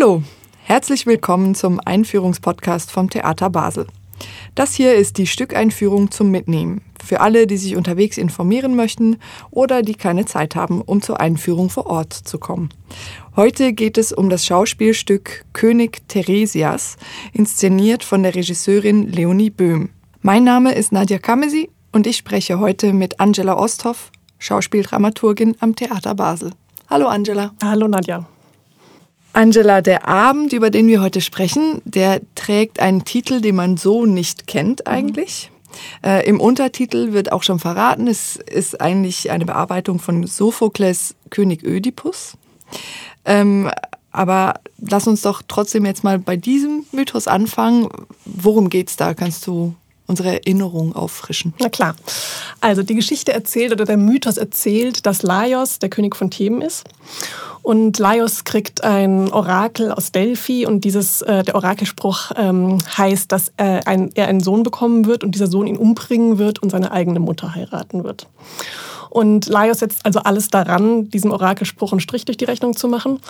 Hallo, 0.00 0.22
herzlich 0.62 1.06
willkommen 1.06 1.56
zum 1.56 1.80
Einführungspodcast 1.84 2.92
vom 2.92 3.10
Theater 3.10 3.50
Basel. 3.50 3.88
Das 4.54 4.72
hier 4.72 4.94
ist 4.94 5.18
die 5.18 5.26
Stückeinführung 5.26 6.12
zum 6.12 6.30
Mitnehmen 6.30 6.82
für 7.04 7.20
alle, 7.20 7.48
die 7.48 7.56
sich 7.56 7.74
unterwegs 7.74 8.16
informieren 8.16 8.76
möchten 8.76 9.16
oder 9.50 9.82
die 9.82 9.96
keine 9.96 10.24
Zeit 10.24 10.54
haben, 10.54 10.82
um 10.82 11.02
zur 11.02 11.18
Einführung 11.18 11.68
vor 11.68 11.86
Ort 11.86 12.12
zu 12.12 12.38
kommen. 12.38 12.68
Heute 13.34 13.72
geht 13.72 13.98
es 13.98 14.12
um 14.12 14.30
das 14.30 14.46
Schauspielstück 14.46 15.44
König 15.52 16.06
Theresias, 16.06 16.96
inszeniert 17.32 18.04
von 18.04 18.22
der 18.22 18.36
Regisseurin 18.36 19.08
Leonie 19.08 19.50
Böhm. 19.50 19.90
Mein 20.22 20.44
Name 20.44 20.76
ist 20.76 20.92
Nadja 20.92 21.18
Kamesi 21.18 21.70
und 21.90 22.06
ich 22.06 22.18
spreche 22.18 22.60
heute 22.60 22.92
mit 22.92 23.18
Angela 23.18 23.58
Osthoff, 23.58 24.12
Schauspieldramaturgin 24.38 25.56
am 25.58 25.74
Theater 25.74 26.14
Basel. 26.14 26.52
Hallo 26.88 27.08
Angela. 27.08 27.52
Hallo 27.60 27.88
Nadja. 27.88 28.28
Angela, 29.38 29.82
der 29.82 30.08
Abend, 30.08 30.52
über 30.52 30.68
den 30.68 30.88
wir 30.88 31.00
heute 31.00 31.20
sprechen, 31.20 31.80
der 31.84 32.20
trägt 32.34 32.80
einen 32.80 33.04
Titel, 33.04 33.40
den 33.40 33.54
man 33.54 33.76
so 33.76 34.04
nicht 34.04 34.48
kennt 34.48 34.88
eigentlich. 34.88 35.52
Mhm. 36.02 36.08
Äh, 36.08 36.28
Im 36.28 36.40
Untertitel 36.40 37.12
wird 37.12 37.30
auch 37.30 37.44
schon 37.44 37.60
verraten, 37.60 38.08
es 38.08 38.34
ist 38.34 38.80
eigentlich 38.80 39.30
eine 39.30 39.46
Bearbeitung 39.46 40.00
von 40.00 40.26
Sophokles 40.26 41.14
König 41.30 41.62
Ödipus. 41.62 42.36
Ähm, 43.24 43.70
aber 44.10 44.54
lass 44.78 45.06
uns 45.06 45.22
doch 45.22 45.40
trotzdem 45.46 45.86
jetzt 45.86 46.02
mal 46.02 46.18
bei 46.18 46.36
diesem 46.36 46.84
Mythos 46.90 47.28
anfangen. 47.28 47.88
Worum 48.24 48.68
geht's 48.68 48.96
da? 48.96 49.14
Kannst 49.14 49.46
du 49.46 49.72
unsere 50.08 50.32
Erinnerung 50.32 50.96
auffrischen? 50.96 51.54
Na 51.60 51.68
klar. 51.68 51.94
Also 52.60 52.82
die 52.82 52.96
Geschichte 52.96 53.32
erzählt 53.32 53.72
oder 53.72 53.84
der 53.84 53.96
Mythos 53.96 54.36
erzählt, 54.36 55.06
dass 55.06 55.22
Laios 55.22 55.78
der 55.78 55.88
König 55.88 56.16
von 56.16 56.30
Theben 56.30 56.60
ist 56.60 56.84
und 57.68 57.98
Laios 57.98 58.44
kriegt 58.44 58.82
ein 58.82 59.30
Orakel 59.30 59.92
aus 59.92 60.10
Delphi 60.10 60.64
und 60.64 60.84
dieses, 60.84 61.20
äh, 61.20 61.42
der 61.42 61.54
Orakelspruch 61.54 62.32
ähm, 62.36 62.78
heißt, 62.96 63.30
dass 63.30 63.52
äh, 63.58 63.80
ein, 63.84 64.10
er 64.14 64.28
einen 64.28 64.40
Sohn 64.40 64.62
bekommen 64.62 65.04
wird 65.04 65.22
und 65.22 65.34
dieser 65.34 65.48
Sohn 65.48 65.66
ihn 65.66 65.76
umbringen 65.76 66.38
wird 66.38 66.60
und 66.60 66.70
seine 66.70 66.92
eigene 66.92 67.20
Mutter 67.20 67.54
heiraten 67.54 68.04
wird. 68.04 68.26
Und 69.10 69.46
Laios 69.46 69.80
setzt 69.80 70.04
also 70.04 70.20
alles 70.20 70.48
daran, 70.48 71.10
diesem 71.10 71.30
Orakelspruch 71.30 71.92
einen 71.92 72.00
Strich 72.00 72.24
durch 72.24 72.36
die 72.36 72.44
Rechnung 72.44 72.76
zu 72.76 72.88
machen, 72.88 73.20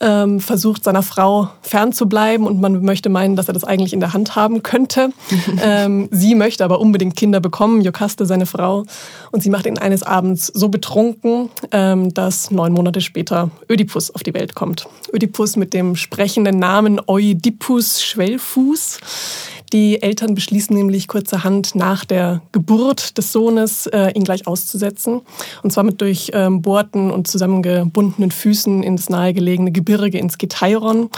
ähm, 0.00 0.40
versucht 0.40 0.84
seiner 0.84 1.02
Frau 1.02 1.48
fernzubleiben 1.62 2.46
und 2.46 2.60
man 2.60 2.82
möchte 2.82 3.08
meinen, 3.08 3.36
dass 3.36 3.48
er 3.48 3.54
das 3.54 3.64
eigentlich 3.64 3.92
in 3.92 4.00
der 4.00 4.12
Hand 4.12 4.36
haben 4.36 4.62
könnte. 4.62 5.10
ähm, 5.62 6.08
sie 6.10 6.34
möchte 6.34 6.64
aber 6.64 6.80
unbedingt 6.80 7.16
Kinder 7.16 7.40
bekommen, 7.40 7.82
Jokaste, 7.82 8.26
seine 8.26 8.46
Frau, 8.46 8.84
und 9.30 9.42
sie 9.42 9.50
macht 9.50 9.66
ihn 9.66 9.78
eines 9.78 10.02
Abends 10.02 10.46
so 10.46 10.68
betrunken, 10.68 11.50
ähm, 11.72 12.12
dass 12.14 12.50
neun 12.50 12.72
Monate 12.72 13.00
später 13.00 13.50
Ödipus 13.68 14.10
auf 14.14 14.22
die 14.22 14.34
Welt 14.34 14.54
kommt. 14.54 14.86
Ödipus 15.12 15.56
mit 15.56 15.74
dem 15.74 15.96
sprechenden 15.96 16.58
Namen 16.58 17.00
Oedipus 17.06 18.02
Schwellfuß 18.02 18.98
die 19.72 20.02
Eltern 20.02 20.34
beschließen 20.34 20.76
nämlich 20.76 21.08
kurzerhand 21.08 21.74
nach 21.74 22.04
der 22.04 22.42
Geburt 22.52 23.16
des 23.18 23.32
Sohnes, 23.32 23.86
äh, 23.86 24.12
ihn 24.14 24.24
gleich 24.24 24.46
auszusetzen. 24.46 25.20
Und 25.62 25.72
zwar 25.72 25.84
mit 25.84 26.00
durchbohrten 26.00 27.08
ähm, 27.08 27.10
und 27.10 27.28
zusammengebundenen 27.28 28.30
Füßen 28.30 28.82
ins 28.82 29.08
nahegelegene 29.08 29.72
Gebirge, 29.72 30.18
ins 30.18 30.38
Geteiron. 30.38 31.10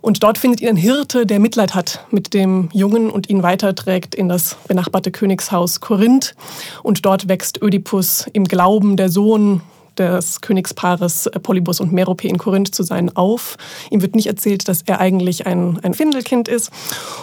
Und 0.00 0.22
dort 0.22 0.38
findet 0.38 0.60
ihn 0.60 0.68
ein 0.68 0.76
Hirte, 0.76 1.26
der 1.26 1.40
Mitleid 1.40 1.74
hat 1.74 2.04
mit 2.10 2.34
dem 2.34 2.68
Jungen 2.72 3.10
und 3.10 3.28
ihn 3.28 3.42
weiterträgt 3.42 4.14
in 4.14 4.28
das 4.28 4.56
benachbarte 4.68 5.10
Königshaus 5.10 5.80
Korinth. 5.80 6.34
Und 6.82 7.04
dort 7.04 7.28
wächst 7.28 7.60
Ödipus 7.60 8.26
im 8.32 8.44
Glauben, 8.44 8.96
der 8.96 9.08
Sohn 9.08 9.60
des 9.98 10.40
Königspaares 10.40 11.26
äh, 11.26 11.38
Polybus 11.38 11.80
und 11.80 11.92
Merope 11.92 12.28
in 12.28 12.38
Korinth 12.38 12.74
zu 12.74 12.82
sein 12.82 13.14
auf. 13.16 13.56
Ihm 13.90 14.02
wird 14.02 14.14
nicht 14.14 14.26
erzählt, 14.26 14.68
dass 14.68 14.82
er 14.82 15.00
eigentlich 15.00 15.46
ein, 15.46 15.78
ein 15.82 15.94
Findelkind 15.94 16.48
ist 16.48 16.70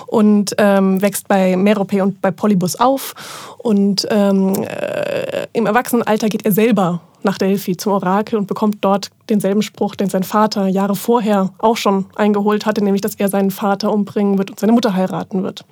und 0.08 0.56
ähm, 0.58 1.02
wächst 1.02 1.28
bei 1.28 1.56
Merope 1.56 2.04
und 2.04 2.22
bei 2.22 2.32
Polybus 2.32 2.76
auf. 2.76 3.14
Und 3.58 4.08
ähm, 4.10 4.54
äh, 4.64 5.48
im 5.54 5.66
Erwachsenenalter 5.66 6.30
geht 6.30 6.46
er 6.46 6.52
selber 6.52 7.02
nach 7.24 7.38
Delphi 7.38 7.76
zum 7.76 7.94
Orakel 7.94 8.38
und 8.38 8.48
bekommt 8.48 8.78
dort 8.82 9.10
denselben 9.30 9.64
Spruch, 9.64 9.96
den 9.96 10.10
sein 10.10 10.24
Vater 10.24 10.68
Jahre 10.68 10.96
vorher 10.96 11.52
auch 11.58 11.76
schon 11.76 12.06
eingeholt 12.16 12.66
hatte, 12.66 12.84
nämlich, 12.84 13.02
dass 13.02 13.16
er 13.16 13.30
seinen 13.30 13.52
Vater 13.52 13.92
umbringen 13.92 14.38
wird 14.38 14.52
und 14.52 14.60
seine 14.60 14.74
Mutter 14.74 14.94
heiraten 14.94 15.44
wird. 15.44 15.66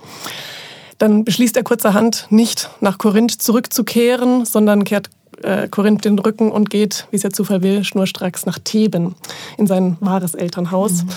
Dann 0.98 1.24
beschließt 1.24 1.56
er 1.56 1.64
kurzerhand, 1.64 2.28
nicht 2.30 2.70
nach 2.82 2.98
Korinth 2.98 3.42
zurückzukehren, 3.42 4.46
sondern 4.46 4.84
kehrt 4.84 5.10
äh, 5.44 5.68
Korinth 5.70 6.06
den 6.06 6.20
Rücken 6.20 6.52
und 6.52 6.70
geht, 6.70 7.08
wie 7.12 7.16
es 7.16 7.22
der 7.22 7.32
Zufall 7.32 7.62
will, 7.62 7.84
schnurstracks 7.84 8.46
nach 8.46 8.60
Theben 8.60 9.16
in 9.58 9.68
sein 9.68 9.98
wahres 10.00 10.36
Elternhaus. 10.36 11.04
Mhm. 11.04 11.10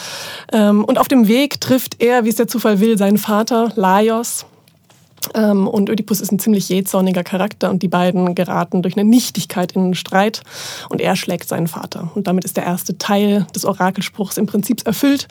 Ähm, 0.52 0.84
und 0.84 0.98
auf 0.98 1.08
dem 1.08 1.28
Weg 1.28 1.60
trifft 1.60 2.02
er, 2.02 2.24
wie 2.24 2.28
es 2.28 2.36
der 2.36 2.48
Zufall 2.48 2.80
will, 2.80 2.98
seinen 2.98 3.18
Vater 3.18 3.72
Laios, 3.76 4.46
und 5.34 5.88
Ödipus 5.88 6.20
ist 6.20 6.32
ein 6.32 6.38
ziemlich 6.38 6.68
jähzorniger 6.68 7.24
Charakter 7.24 7.70
und 7.70 7.82
die 7.82 7.88
beiden 7.88 8.34
geraten 8.34 8.82
durch 8.82 8.96
eine 8.96 9.08
Nichtigkeit 9.08 9.72
in 9.72 9.82
einen 9.82 9.94
Streit 9.94 10.42
und 10.88 11.00
er 11.00 11.16
schlägt 11.16 11.48
seinen 11.48 11.66
Vater. 11.66 12.10
Und 12.14 12.26
damit 12.26 12.44
ist 12.44 12.56
der 12.56 12.64
erste 12.64 12.98
Teil 12.98 13.46
des 13.54 13.64
Orakelspruchs 13.64 14.36
im 14.36 14.46
Prinzip 14.46 14.86
erfüllt. 14.86 15.28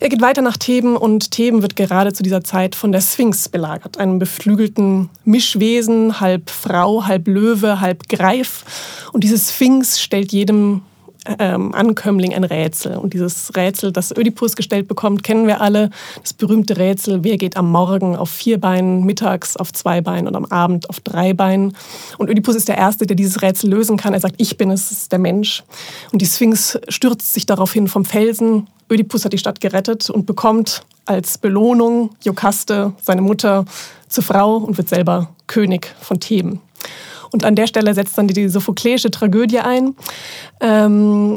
Er 0.00 0.08
geht 0.08 0.20
weiter 0.20 0.42
nach 0.42 0.56
Theben 0.56 0.96
und 0.96 1.30
Theben 1.30 1.62
wird 1.62 1.76
gerade 1.76 2.12
zu 2.12 2.22
dieser 2.22 2.44
Zeit 2.44 2.74
von 2.74 2.92
der 2.92 3.00
Sphinx 3.00 3.48
belagert, 3.48 3.98
einem 3.98 4.18
beflügelten 4.18 5.10
Mischwesen, 5.24 6.20
halb 6.20 6.50
Frau, 6.50 7.06
halb 7.06 7.28
Löwe, 7.28 7.80
halb 7.80 8.08
Greif. 8.08 8.64
Und 9.12 9.24
diese 9.24 9.38
Sphinx 9.38 10.00
stellt 10.00 10.32
jedem 10.32 10.82
ähm, 11.38 11.74
Ankömmling 11.74 12.34
ein 12.34 12.44
Rätsel. 12.44 12.96
Und 12.96 13.14
dieses 13.14 13.54
Rätsel, 13.56 13.92
das 13.92 14.16
Ödipus 14.16 14.56
gestellt 14.56 14.88
bekommt, 14.88 15.22
kennen 15.22 15.46
wir 15.46 15.60
alle. 15.60 15.90
Das 16.20 16.32
berühmte 16.32 16.76
Rätsel, 16.76 17.24
wer 17.24 17.36
geht 17.36 17.56
am 17.56 17.70
Morgen 17.70 18.16
auf 18.16 18.30
vier 18.30 18.60
Beinen, 18.60 19.04
mittags 19.04 19.56
auf 19.56 19.72
zwei 19.72 20.00
Beinen 20.00 20.28
und 20.28 20.36
am 20.36 20.44
Abend 20.46 20.90
auf 20.90 21.00
drei 21.00 21.32
Beinen. 21.32 21.76
Und 22.18 22.30
Ödipus 22.30 22.54
ist 22.54 22.68
der 22.68 22.78
Erste, 22.78 23.06
der 23.06 23.16
dieses 23.16 23.42
Rätsel 23.42 23.70
lösen 23.70 23.96
kann. 23.96 24.14
Er 24.14 24.20
sagt, 24.20 24.36
ich 24.38 24.56
bin 24.56 24.70
es, 24.70 24.90
ist 24.90 25.12
der 25.12 25.18
Mensch. 25.18 25.64
Und 26.12 26.22
die 26.22 26.26
Sphinx 26.26 26.78
stürzt 26.88 27.32
sich 27.32 27.46
daraufhin 27.46 27.88
vom 27.88 28.04
Felsen. 28.04 28.68
Ödipus 28.90 29.24
hat 29.24 29.32
die 29.32 29.38
Stadt 29.38 29.60
gerettet 29.60 30.10
und 30.10 30.26
bekommt 30.26 30.82
als 31.06 31.38
Belohnung 31.38 32.10
Jokaste, 32.22 32.92
seine 33.02 33.22
Mutter, 33.22 33.64
zur 34.08 34.24
Frau 34.24 34.56
und 34.56 34.76
wird 34.76 34.88
selber 34.88 35.30
König 35.46 35.94
von 36.00 36.20
Theben. 36.20 36.60
Und 37.34 37.44
an 37.44 37.56
der 37.56 37.66
Stelle 37.66 37.92
setzt 37.94 38.16
dann 38.16 38.28
die 38.28 38.48
sophokleische 38.48 39.10
Tragödie 39.10 39.58
ein. 39.58 39.96
Ähm, 40.60 41.36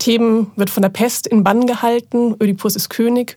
Theben 0.00 0.50
wird 0.56 0.70
von 0.70 0.82
der 0.82 0.88
Pest 0.88 1.28
in 1.28 1.44
Bann 1.44 1.68
gehalten, 1.68 2.34
Ödipus 2.42 2.74
ist 2.74 2.88
König 2.88 3.36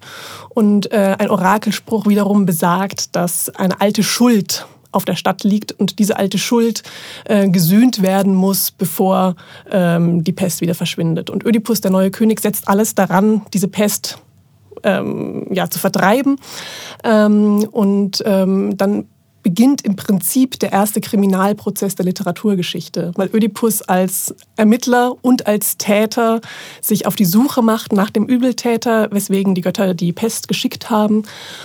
und 0.49 0.91
äh, 0.91 1.15
ein 1.19 1.29
Orakelspruch 1.29 2.07
wiederum 2.07 2.47
besagt, 2.47 3.15
dass 3.15 3.49
eine 3.49 3.79
alte 3.79 4.01
Schuld 4.01 4.65
auf 4.91 5.05
der 5.05 5.15
Stadt 5.15 5.43
liegt 5.43 5.71
und 5.73 5.99
diese 5.99 6.17
alte 6.17 6.39
Schuld 6.39 6.81
äh, 7.25 7.47
gesühnt 7.47 8.01
werden 8.01 8.33
muss, 8.33 8.71
bevor 8.71 9.35
ähm, 9.69 10.23
die 10.23 10.33
Pest 10.33 10.61
wieder 10.61 10.73
verschwindet. 10.73 11.29
Und 11.29 11.45
Ödipus, 11.45 11.79
der 11.79 11.91
neue 11.91 12.09
König, 12.09 12.39
setzt 12.39 12.67
alles 12.67 12.95
daran, 12.95 13.43
diese 13.53 13.67
Pest 13.67 14.17
ähm, 14.81 15.45
ja, 15.51 15.69
zu 15.69 15.77
vertreiben. 15.77 16.39
Ähm, 17.03 17.67
und 17.71 18.23
ähm, 18.25 18.75
dann 18.77 19.05
beginnt 19.51 19.81
im 19.81 19.97
Prinzip 19.97 20.61
der 20.61 20.71
erste 20.71 21.01
Kriminalprozess 21.01 21.95
der 21.95 22.05
Literaturgeschichte, 22.05 23.11
weil 23.15 23.29
Ödipus 23.33 23.81
als 23.81 24.33
Ermittler 24.55 25.13
und 25.21 25.45
als 25.45 25.75
Täter 25.75 26.39
sich 26.79 27.05
auf 27.05 27.17
die 27.17 27.25
Suche 27.25 27.61
macht 27.61 27.91
nach 27.91 28.09
dem 28.09 28.27
Übeltäter, 28.27 29.09
weswegen 29.11 29.53
die 29.53 29.59
Götter 29.59 29.93
die 29.93 30.13
Pest 30.13 30.47
geschickt 30.47 30.89
haben. 30.89 31.23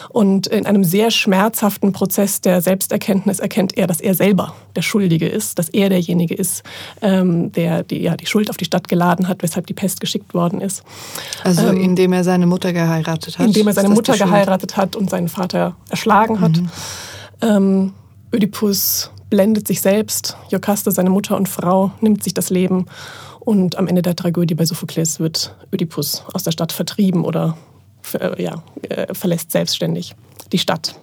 Und 0.08 0.48
in 0.48 0.66
einem 0.66 0.82
sehr 0.82 1.12
schmerzhaften 1.12 1.92
Prozess 1.92 2.41
der 2.41 2.60
Selbsterkenntnis 2.60 3.38
erkennt 3.38 3.78
er, 3.78 3.86
dass 3.86 4.00
er 4.00 4.15
selber 4.15 4.56
der 4.74 4.82
Schuldige 4.82 5.28
ist, 5.28 5.56
dass 5.60 5.68
er 5.68 5.89
derjenige 5.89 6.34
ist, 6.34 6.65
ähm, 7.03 7.53
der 7.53 7.84
die, 7.84 7.98
ja, 8.03 8.16
die 8.16 8.27
Schuld 8.27 8.50
auf 8.50 8.56
die 8.56 8.65
Stadt 8.65 8.89
geladen 8.89 9.28
hat, 9.28 9.44
weshalb 9.44 9.68
die 9.68 9.74
Pest 9.74 10.00
geschickt 10.00 10.34
worden 10.34 10.60
ist. 10.60 10.82
Also 11.44 11.68
ähm, 11.68 11.80
indem 11.80 12.12
er 12.12 12.24
seine 12.24 12.47
Mutter 12.47 12.72
geheiratet 12.72 13.39
hat? 13.39 13.47
Indem 13.47 13.68
er 13.68 13.74
seine 13.74 13.91
Mutter 13.91 14.18
geheiratet 14.18 14.77
hat 14.77 14.97
und 14.97 15.09
seinen 15.09 15.28
Vater 15.28 15.77
erschlagen 15.89 16.41
hat. 16.41 16.56
Mhm. 16.56 16.68
Ähm, 17.42 17.92
Ödipus 18.33 19.10
blendet 19.30 19.66
sich 19.66 19.80
selbst, 19.80 20.36
Jokaste, 20.50 20.91
seine 20.91 21.10
Mutter 21.10 21.36
und 21.36 21.48
Frau, 21.48 21.91
nimmt 22.00 22.22
sich 22.22 22.34
das 22.34 22.50
Leben 22.50 22.86
und 23.41 23.77
am 23.77 23.86
Ende 23.86 24.03
der 24.03 24.16
Tragödie 24.16 24.54
bei 24.54 24.65
Sophokles 24.65 25.21
wird 25.21 25.54
Ödipus 25.72 26.24
aus 26.33 26.42
der 26.42 26.53
Stadt 26.53 26.72
vertrieben 26.72 27.24
oder 27.24 27.56
äh, 28.15 28.42
ja, 28.42 28.62
äh, 28.83 29.15
verlässt 29.15 29.53
selbstständig 29.53 30.15
die 30.53 30.59
Stadt. 30.59 30.94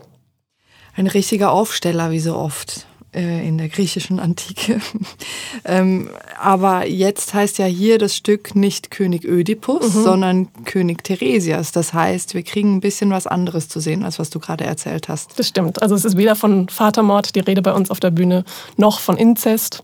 Ein 0.96 1.08
richtiger 1.08 1.52
Aufsteller, 1.52 2.12
wie 2.12 2.20
so 2.20 2.36
oft. 2.36 2.86
Äh, 3.14 3.48
in 3.48 3.60
der 3.60 3.70
griechischen 3.70 4.20
Antike. 4.20 4.82
ähm, 5.66 6.10
aber 6.42 6.88
jetzt 6.88 7.36
heißt 7.36 7.60
ja 7.60 7.66
hier 7.66 8.00
das 8.00 8.16
Stück 8.16 8.56
nicht 8.56 8.90
König 8.90 9.24
Ödipus, 9.24 9.94
mhm. 9.94 10.04
sondern 10.04 10.48
König 10.66 11.04
Theresias. 11.04 11.72
Das 11.72 11.94
heißt, 11.94 12.34
wir 12.34 12.42
kriegen 12.42 12.76
ein 12.76 12.80
bisschen 12.80 13.12
was 13.12 13.28
anderes 13.28 13.70
zu 13.70 13.80
sehen, 13.80 14.04
als 14.04 14.18
was 14.18 14.32
du 14.32 14.40
gerade 14.40 14.64
erzählt 14.64 15.10
hast. 15.10 15.38
Das 15.38 15.48
stimmt. 15.48 15.84
Also 15.84 15.94
es 15.94 16.06
ist 16.06 16.18
weder 16.18 16.36
von 16.36 16.70
Vatermord 16.70 17.36
die 17.36 17.42
Rede 17.42 17.62
bei 17.62 17.74
uns 17.74 17.92
auf 17.92 18.00
der 18.00 18.10
Bühne, 18.10 18.46
noch 18.78 19.00
von 19.00 19.16
Inzest. 19.16 19.84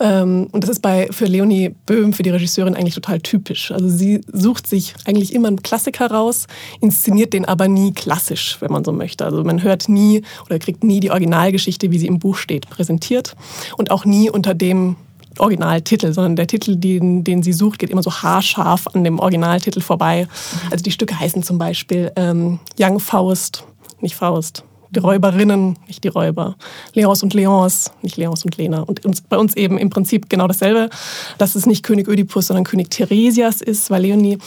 Ähm, 0.00 0.48
und 0.50 0.62
das 0.62 0.70
ist 0.70 0.82
bei, 0.82 1.08
für 1.10 1.26
Leonie 1.26 1.74
Böhm, 1.86 2.12
für 2.12 2.22
die 2.22 2.30
Regisseurin, 2.30 2.74
eigentlich 2.74 2.94
total 2.94 3.20
typisch. 3.20 3.70
Also 3.70 3.88
sie 3.88 4.20
sucht 4.32 4.66
sich 4.66 4.94
eigentlich 5.04 5.32
immer 5.34 5.48
einen 5.48 5.62
Klassiker 5.62 6.10
raus, 6.10 6.46
inszeniert 6.80 7.32
den 7.32 7.44
aber 7.44 7.68
nie 7.68 7.92
klassisch, 7.92 8.56
wenn 8.60 8.72
man 8.72 8.84
so 8.84 8.92
möchte. 8.92 9.24
Also 9.24 9.44
man 9.44 9.62
hört 9.62 9.88
nie 9.88 10.22
oder 10.46 10.58
kriegt 10.58 10.82
nie 10.82 11.00
die 11.00 11.10
Originalgeschichte, 11.10 11.90
wie 11.90 11.98
sie 11.98 12.06
im 12.06 12.18
Buch 12.18 12.36
steht, 12.36 12.68
präsentiert 12.68 13.36
und 13.76 13.90
auch 13.90 14.04
nie 14.04 14.30
unter 14.30 14.54
dem 14.54 14.96
Originaltitel, 15.38 16.12
sondern 16.12 16.36
der 16.36 16.46
Titel, 16.46 16.76
den, 16.76 17.24
den 17.24 17.42
sie 17.42 17.52
sucht, 17.52 17.80
geht 17.80 17.90
immer 17.90 18.02
so 18.02 18.12
haarscharf 18.12 18.86
an 18.94 19.04
dem 19.04 19.18
Originaltitel 19.18 19.80
vorbei. 19.80 20.28
Also 20.70 20.82
die 20.82 20.92
Stücke 20.92 21.18
heißen 21.18 21.42
zum 21.42 21.58
Beispiel 21.58 22.12
ähm, 22.16 22.60
Young 22.78 23.00
Faust, 23.00 23.64
nicht 24.00 24.14
Faust, 24.14 24.64
die 24.90 25.00
Räuberinnen, 25.00 25.78
nicht 25.86 26.04
die 26.04 26.08
Räuber. 26.08 26.56
Leons 26.92 27.22
und 27.22 27.34
Leons, 27.34 27.90
nicht 28.02 28.16
Leons 28.16 28.44
und 28.44 28.56
Lena. 28.56 28.80
Und 28.80 29.04
uns, 29.04 29.20
bei 29.20 29.36
uns 29.36 29.56
eben 29.56 29.78
im 29.78 29.90
Prinzip 29.90 30.28
genau 30.28 30.46
dasselbe, 30.46 30.90
dass 31.38 31.54
es 31.54 31.66
nicht 31.66 31.82
König 31.82 32.08
Ödipus, 32.08 32.48
sondern 32.48 32.64
König 32.64 32.90
Theresias 32.90 33.60
ist, 33.60 33.90
weil 33.90 34.02
Leonie 34.02 34.38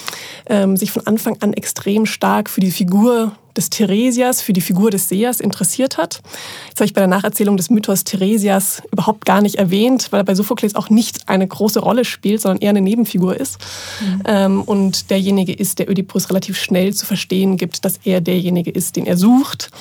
ähm, 0.47 0.77
sich 0.77 0.91
von 0.91 1.05
Anfang 1.05 1.37
an 1.41 1.53
extrem 1.53 2.05
stark 2.05 2.49
für 2.49 2.61
die 2.61 2.71
Figur 2.71 3.33
des 3.57 3.69
Theresias 3.69 4.41
für 4.41 4.53
die 4.53 4.61
Figur 4.61 4.91
des 4.91 5.09
Sehers 5.09 5.39
interessiert 5.39 5.97
hat. 5.97 6.21
Jetzt 6.69 6.79
habe 6.79 6.85
ich 6.85 6.93
bei 6.93 7.01
der 7.01 7.07
Nacherzählung 7.07 7.57
des 7.57 7.69
Mythos 7.69 8.03
Theresias 8.03 8.83
überhaupt 8.91 9.25
gar 9.25 9.41
nicht 9.41 9.55
erwähnt, 9.55 10.07
weil 10.11 10.21
er 10.21 10.23
bei 10.23 10.35
Sophokles 10.35 10.75
auch 10.75 10.89
nicht 10.89 11.27
eine 11.27 11.47
große 11.47 11.79
Rolle 11.79 12.05
spielt, 12.05 12.41
sondern 12.41 12.61
eher 12.61 12.69
eine 12.69 12.81
Nebenfigur 12.81 13.35
ist. 13.35 13.57
Mhm. 13.99 14.21
Ähm, 14.25 14.61
und 14.61 15.09
derjenige 15.09 15.53
ist, 15.53 15.79
der 15.79 15.89
Ödipus 15.89 16.29
relativ 16.29 16.57
schnell 16.57 16.93
zu 16.93 17.05
verstehen 17.05 17.57
gibt, 17.57 17.83
dass 17.83 17.99
er 18.03 18.21
derjenige 18.21 18.71
ist, 18.71 18.95
den 18.95 19.05
er 19.05 19.17
sucht. 19.17 19.71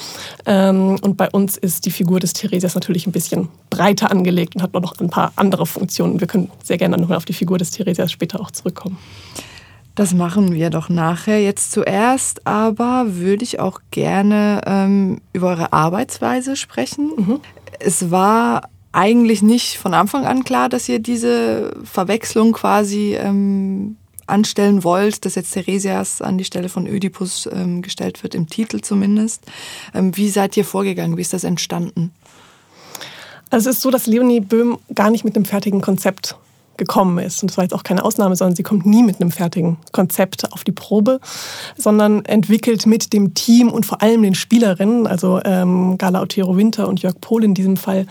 Ähm, 0.47 0.99
und 1.03 1.17
bei 1.17 1.29
uns 1.31 1.57
ist 1.57 1.87
die 1.87 1.91
Figur 1.91 2.21
des 2.21 2.33
Theresias 2.33 2.75
natürlich 2.75 3.07
ein 3.07 3.13
bisschen 3.13 3.49
breiter 3.71 4.11
angelegt 4.11 4.57
und 4.57 4.63
hat 4.63 4.73
noch 4.73 4.99
ein 4.99 5.11
paar 5.11 5.33
andere 5.37 5.67
Funktionen. 5.67 6.21
Wir 6.21 6.27
können 6.27 6.51
sehr 6.63 6.79
gerne 6.79 6.97
nochmal 6.97 7.19
auf 7.19 7.25
die 7.25 7.33
Figur 7.33 7.59
des 7.59 7.71
Theresias 7.71 8.11
später 8.11 8.41
auch 8.41 8.51
zurückkommen. 8.51 8.99
Das 9.97 10.13
machen 10.13 10.53
wir 10.53 10.69
doch 10.69 10.91
nachher. 10.91 11.43
Jetzt 11.43 11.73
zuerst 11.73 12.47
aber 12.47 13.17
würde 13.17 13.43
ich 13.43 13.59
auch 13.61 13.81
gerne 13.91 14.61
ähm, 14.67 15.23
über 15.33 15.49
eure 15.49 15.73
Arbeitsweise 15.73 16.55
sprechen. 16.55 17.11
Mhm. 17.17 17.41
Es 17.81 18.11
war 18.11 18.69
eigentlich 18.93 19.41
nicht 19.41 19.79
von 19.79 19.95
Anfang 19.95 20.27
an 20.27 20.45
klar, 20.45 20.69
dass 20.69 20.89
ihr 20.89 20.99
diese 20.99 21.75
Verwechslung 21.83 22.53
quasi 22.53 23.15
ähm, 23.15 23.97
anstellen 24.27 24.85
wollt, 24.85 25.25
dass 25.25 25.35
jetzt 25.35 25.53
Theresias 25.53 26.21
an 26.21 26.37
die 26.37 26.45
Stelle 26.45 26.69
von 26.69 26.87
Ödipus 26.87 27.49
ähm, 27.51 27.81
gestellt 27.81 28.23
wird, 28.23 28.35
im 28.35 28.49
Titel 28.49 28.83
zumindest. 28.83 29.45
Ähm, 29.95 30.15
wie 30.15 30.29
seid 30.29 30.59
ihr 30.59 30.65
vorgegangen? 30.67 31.17
Wie 31.17 31.23
ist 31.23 31.33
das 31.33 31.45
entstanden? 31.45 32.13
Also 33.49 33.71
es 33.71 33.77
ist 33.77 33.83
so, 33.83 33.91
dass 33.91 34.07
Leonie 34.07 34.41
Böhm 34.41 34.79
gar 34.95 35.11
nicht 35.11 35.25
mit 35.25 35.37
einem 35.37 35.47
fertigen 35.47 35.81
Konzept 35.81 36.37
gekommen 36.77 37.19
ist. 37.19 37.43
Und 37.43 37.51
das 37.51 37.57
war 37.57 37.65
jetzt 37.65 37.75
auch 37.75 37.83
keine 37.83 38.05
Ausnahme, 38.05 38.37
sondern 38.37 38.57
sie 38.57 38.63
kommt 38.63 38.87
nie 38.87 39.03
mit 39.03 39.21
einem 39.21 39.31
fertigen 39.31 39.79
Konzept 39.93 40.53
auf 40.53 40.65
die 40.65 40.73
Probe, 40.73 41.21
sondern 41.77 42.25
entwickelt 42.25 42.87
mit 42.87 43.13
dem 43.13 43.35
Team 43.35 43.71
und 43.71 43.87
vor 43.87 44.03
allem 44.03 44.23
den 44.23 44.35
Spielerinnen, 44.35 45.07
also 45.07 45.41
ähm, 45.45 45.99
Gala 45.99 46.23
Otero 46.23 46.57
Winter 46.57 46.89
und 46.89 47.03
Jörg 47.03 47.21
Pohl 47.21 47.45
in 47.45 47.55
diesem 47.55 47.77
Fall, 47.77 48.07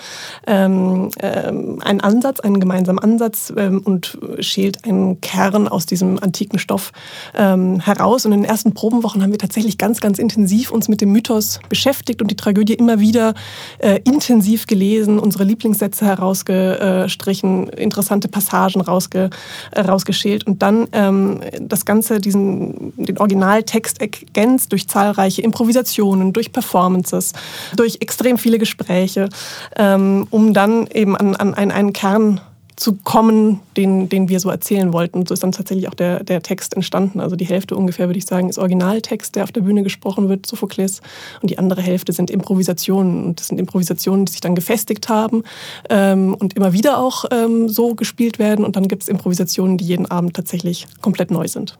ähm, 0.48 1.10
ähm, 1.20 1.82
einen 1.84 2.02
Ansatz, 2.02 2.40
einen 2.40 2.60
gemeinsamen 2.60 3.00
Ansatz 3.00 3.54
ähm, 3.56 3.82
und 3.84 4.18
schält 4.40 4.86
einen 4.86 5.22
Kern 5.22 5.68
aus 5.68 5.86
diesem 5.86 6.22
antiken 6.22 6.60
Stoff 6.60 6.92
ähm, 7.36 7.80
heraus. 7.80 8.26
Und 8.26 8.32
in 8.32 8.42
den 8.42 8.50
ersten 8.50 8.74
Probenwochen 8.74 9.22
haben 9.22 9.32
wir 9.32 9.40
tatsächlich 9.40 9.78
ganz, 9.78 10.02
ganz 10.02 10.20
intensiv 10.20 10.72
uns 10.72 10.88
mit 10.88 11.02
dem 11.02 11.12
Mythos 11.12 11.60
beschäftigt 11.70 12.22
und 12.22 12.32
die 12.32 12.36
Tragödie 12.36 12.74
immer 12.74 13.00
wieder 13.00 13.34
äh, 13.80 14.00
intensiv 14.04 14.68
gelesen, 14.68 15.20
unsere 15.20 15.44
Lieblingssätze 15.44 16.06
herausgestrichen, 16.06 17.70
interessante 17.70 18.28
Passagen 18.28 18.55
Passagen 18.56 18.82
rausge, 18.82 19.30
äh, 19.72 19.82
rausgeschält 19.82 20.48
und 20.48 20.62
dann 20.62 20.88
ähm, 20.94 21.42
das 21.60 21.86
Ganze, 21.86 22.20
diesen, 22.20 22.94
den 22.96 23.18
Originaltext 23.18 24.00
ergänzt 24.00 24.72
durch 24.72 24.88
zahlreiche 24.88 25.42
Improvisationen, 25.42 26.32
durch 26.32 26.52
Performances, 26.52 27.34
durch 27.76 27.98
extrem 28.00 28.38
viele 28.38 28.58
Gespräche, 28.58 29.30
ähm, 29.76 30.28
um 30.30 30.54
dann 30.54 30.88
eben 30.88 31.18
an, 31.18 31.36
an 31.36 31.54
einen, 31.54 31.72
einen 31.72 31.94
Kern 31.94 32.40
zu 32.86 32.94
kommen, 33.04 33.62
den, 33.78 34.10
den 34.10 34.30
wir 34.30 34.40
so 34.40 34.52
erzählen 34.52 34.94
wollten. 34.94 35.18
Und 35.18 35.28
so 35.28 35.34
ist 35.34 35.42
dann 35.42 35.52
tatsächlich 35.52 35.88
auch 35.88 35.96
der, 35.96 36.24
der 36.24 36.44
Text 36.44 36.76
entstanden. 36.76 37.20
Also 37.20 37.36
die 37.36 37.46
Hälfte 37.46 37.76
ungefähr, 37.76 38.08
würde 38.08 38.20
ich 38.20 38.28
sagen, 38.28 38.48
ist 38.48 38.60
Originaltext, 38.60 39.36
der 39.36 39.44
auf 39.44 39.52
der 39.52 39.62
Bühne 39.62 39.82
gesprochen 39.82 40.30
wird, 40.30 40.46
Sophokles. 40.46 41.02
Und 41.42 41.50
die 41.50 41.58
andere 41.58 41.82
Hälfte 41.82 42.14
sind 42.14 42.30
Improvisationen. 42.30 43.26
Und 43.26 43.40
das 43.40 43.48
sind 43.48 43.58
Improvisationen, 43.58 44.26
die 44.26 44.34
sich 44.34 44.42
dann 44.42 44.54
gefestigt 44.54 45.10
haben 45.10 45.42
ähm, 45.90 46.36
und 46.36 46.56
immer 46.56 46.74
wieder 46.74 47.00
auch 47.00 47.26
ähm, 47.32 47.70
so 47.70 47.96
gespielt 47.96 48.38
werden. 48.38 48.64
Und 48.64 48.76
dann 48.76 48.88
gibt 48.88 49.02
es 49.02 49.10
Improvisationen, 49.10 49.80
die 49.80 49.86
jeden 49.86 50.06
Abend 50.06 50.36
tatsächlich 50.36 50.86
komplett 51.02 51.32
neu 51.32 51.48
sind. 51.48 51.80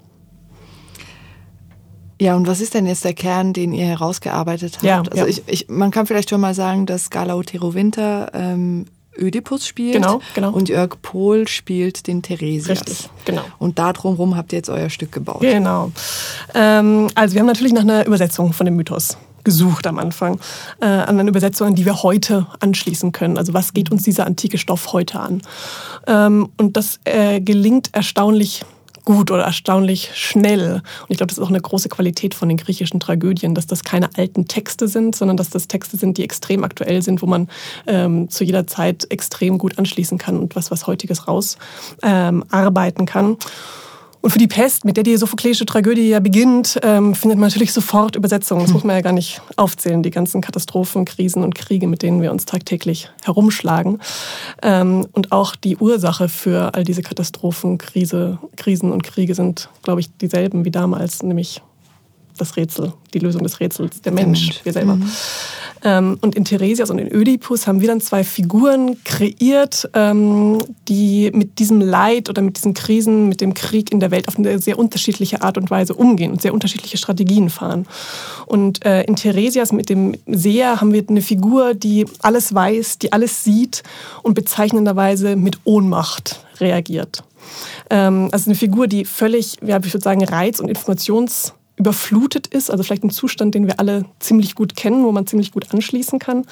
Ja, 2.20 2.36
und 2.36 2.48
was 2.48 2.62
ist 2.62 2.74
denn 2.74 2.88
jetzt 2.88 3.06
der 3.06 3.14
Kern, 3.14 3.54
den 3.54 3.74
ihr 3.74 3.86
herausgearbeitet 3.86 4.78
habt? 4.78 4.84
Ja, 4.84 5.04
also 5.04 5.18
ja. 5.18 5.28
Ich, 5.28 5.44
ich, 5.46 5.70
man 5.70 5.92
kann 5.92 6.08
vielleicht 6.08 6.32
schon 6.32 6.42
mal 6.42 6.56
sagen, 6.56 6.88
dass 6.88 7.12
Gala 7.12 7.36
Otero 7.36 7.76
Winter 7.76 8.32
ähm, 8.34 8.86
Ödipus 9.18 9.68
spielt. 9.68 9.94
Genau, 9.94 10.22
genau. 10.34 10.52
Und 10.52 10.70
Jörg 10.70 11.02
Pohl 11.02 11.48
spielt 11.48 12.08
den 12.08 12.22
Theresias. 12.22 12.70
Richtig, 12.70 13.10
genau. 13.26 13.44
Und 13.60 13.80
darum 13.80 14.16
rum 14.16 14.36
habt 14.36 14.54
ihr 14.54 14.58
jetzt 14.58 14.70
euer 14.70 14.90
Stück 14.90 15.12
gebaut. 15.12 15.42
Genau. 15.42 15.92
Ähm, 16.54 17.08
also 17.16 17.34
wir 17.34 17.42
haben 17.42 17.48
natürlich 17.48 17.74
nach 17.74 17.82
einer 17.82 18.06
Übersetzung 18.06 18.54
von 18.54 18.66
dem 18.66 18.76
Mythos 18.76 19.18
gesucht 19.46 19.88
am 19.88 20.00
Anfang, 20.00 20.40
äh, 20.82 20.86
an 20.86 21.20
einer 21.20 21.30
Übersetzung, 21.30 21.68
an 21.68 21.76
die 21.76 21.86
wir 21.86 22.04
heute 22.04 22.48
anschließen 22.60 23.14
können. 23.14 23.38
Also 23.38 23.54
was 23.54 23.74
geht 23.74 23.92
uns 23.92 24.04
dieser 24.04 24.26
antike 24.26 24.58
Stoff 24.58 24.92
heute 24.92 25.20
an? 25.20 25.42
Ähm, 26.08 26.50
und 26.58 26.76
das 26.76 27.00
äh, 27.06 27.40
gelingt 27.40 27.90
erstaunlich 27.94 28.66
gut 29.06 29.32
oder 29.32 29.44
erstaunlich 29.44 30.12
schnell. 30.16 30.82
Und 31.02 31.10
ich 31.10 31.18
glaube, 31.18 31.28
das 31.28 31.38
ist 31.38 31.44
auch 31.44 31.50
eine 31.50 31.62
große 31.62 31.90
Qualität 31.90 32.34
von 32.34 32.50
den 32.50 32.58
griechischen 32.58 33.00
Tragödien, 33.00 33.56
dass 33.56 33.68
das 33.68 33.84
keine 33.84 34.10
alten 34.18 34.48
Texte 34.48 34.88
sind, 34.88 35.16
sondern 35.16 35.38
dass 35.38 35.50
das 35.50 35.68
Texte 35.68 35.98
sind, 35.98 36.18
die 36.18 36.24
extrem 36.24 36.64
aktuell 36.64 37.02
sind, 37.02 37.22
wo 37.22 37.28
man 37.28 37.48
ähm, 37.88 38.30
zu 38.30 38.44
jeder 38.44 38.68
Zeit 38.68 39.08
extrem 39.10 39.58
gut 39.58 39.78
anschließen 39.78 40.18
kann 40.18 40.38
und 40.38 40.56
was 40.56 40.72
was 40.72 40.88
heutiges 40.88 41.28
rausarbeiten 41.28 43.02
ähm, 43.02 43.06
kann. 43.06 43.38
Und 44.26 44.32
für 44.32 44.40
die 44.40 44.48
Pest, 44.48 44.86
mit 44.86 44.98
der 44.98 45.04
die 45.04 45.18
sophokleische 45.18 45.68
Tragödie 45.68 46.10
ja 46.10 46.20
beginnt, 46.20 46.80
ähm, 46.82 47.14
findet 47.14 47.38
man 47.38 47.50
natürlich 47.50 47.72
sofort 47.72 48.16
Übersetzungen. 48.16 48.64
Das 48.64 48.74
muss 48.74 48.84
man 48.84 48.96
ja 48.96 49.04
gar 49.04 49.14
nicht 49.14 49.40
aufzählen, 49.56 50.02
die 50.02 50.10
ganzen 50.10 50.42
Katastrophen, 50.42 51.06
Krisen 51.06 51.44
und 51.44 51.54
Kriege, 51.54 51.86
mit 51.86 52.02
denen 52.02 52.24
wir 52.24 52.32
uns 52.32 52.46
tagtäglich 52.46 53.12
herumschlagen. 53.24 54.00
Ähm, 54.64 55.06
und 55.12 55.32
auch 55.32 55.56
die 55.56 55.78
Ursache 55.78 56.28
für 56.28 56.74
all 56.74 56.84
diese 56.84 57.04
Katastrophen, 57.04 57.78
Krise, 57.78 58.40
Krisen 58.56 58.92
und 58.92 59.04
Kriege 59.04 59.36
sind, 59.36 59.70
glaube 59.84 60.00
ich, 60.00 60.10
dieselben 60.18 60.66
wie 60.66 60.72
damals, 60.72 61.22
nämlich 61.22 61.62
das 62.38 62.58
Rätsel, 62.58 62.94
die 63.14 63.20
Lösung 63.20 63.44
des 63.44 63.60
Rätsels, 63.60 64.02
der 64.02 64.12
Mensch, 64.12 64.62
wir 64.64 64.74
selber. 64.74 64.96
Mhm. 64.96 65.10
Ähm, 65.86 66.18
und 66.22 66.36
in 66.36 66.46
Theresias 66.46 66.90
und 66.90 66.98
in 66.98 67.14
Ödipus 67.14 67.68
haben 67.68 67.80
wir 67.80 67.88
dann 67.88 68.02
zwei 68.02 68.24
Figuren 68.24 69.04
kreiert, 69.04 69.88
ähm, 69.94 70.58
die 70.88 71.32
mit 71.32 71.60
diesem 71.60 71.80
Leid 71.80 72.28
oder 72.28 72.42
mit 72.42 72.58
diesen 72.58 72.74
Krisen, 72.74 73.30
mit 73.30 73.40
dem 73.40 73.54
Krieg 73.54 73.92
in 73.92 74.00
der 74.00 74.10
Welt 74.10 74.28
auf 74.28 74.38
eine 74.38 74.58
sehr 74.58 74.80
unterschiedliche 74.80 75.44
Art 75.44 75.58
und 75.58 75.70
Weise 75.70 75.94
umgehen 75.94 76.32
und 76.32 76.42
sehr 76.42 76.56
unterschiedliche 76.56 76.98
Strategien 76.98 77.52
fahren. 77.52 77.86
Und 78.48 78.84
äh, 78.84 79.04
in 79.04 79.16
Theresias 79.16 79.72
mit 79.72 79.90
dem 79.90 80.16
Seher 80.26 80.82
haben 80.82 80.92
wir 80.92 81.04
eine 81.08 81.22
Figur, 81.22 81.76
die 81.76 82.06
alles 82.20 82.54
weiß, 82.54 82.98
die 82.98 83.14
alles 83.14 83.44
sieht 83.44 83.84
und 84.24 84.34
bezeichnenderweise 84.34 85.36
mit 85.36 85.60
Ohnmacht 85.66 86.44
reagiert. 86.60 87.24
Ähm, 87.92 88.30
also 88.32 88.50
eine 88.50 88.56
Figur, 88.56 88.88
die 88.88 89.06
völlig, 89.06 89.58
ja, 89.62 89.78
ich 89.78 89.94
würde 89.94 90.04
sagen, 90.04 90.24
Reiz- 90.24 90.60
und 90.60 90.70
Informations- 90.76 91.54
überflutet 91.78 92.48
ist, 92.48 92.72
also 92.72 92.84
vielleicht 92.84 93.04
ein 93.04 93.10
Zustand, 93.10 93.54
den 93.54 93.68
wir 93.68 93.80
alle 93.80 94.06
ziemlich 94.20 94.56
gut 94.56 94.76
kennen, 94.76 95.04
wo 95.04 95.12
man 95.12 95.28
ziemlich 95.28 95.52
gut 95.52 95.74
anschließen 95.74 96.20
kann. 96.20 96.46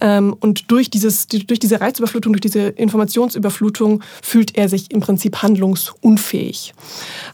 Ähm, 0.00 0.34
und 0.40 0.70
durch, 0.70 0.90
dieses, 0.90 1.28
durch 1.28 1.60
diese 1.60 1.80
Reizüberflutung, 1.80 2.32
durch 2.32 2.40
diese 2.40 2.68
Informationsüberflutung 2.68 4.02
fühlt 4.22 4.56
er 4.56 4.68
sich 4.68 4.90
im 4.90 5.00
Prinzip 5.00 5.42
handlungsunfähig. 5.42 6.74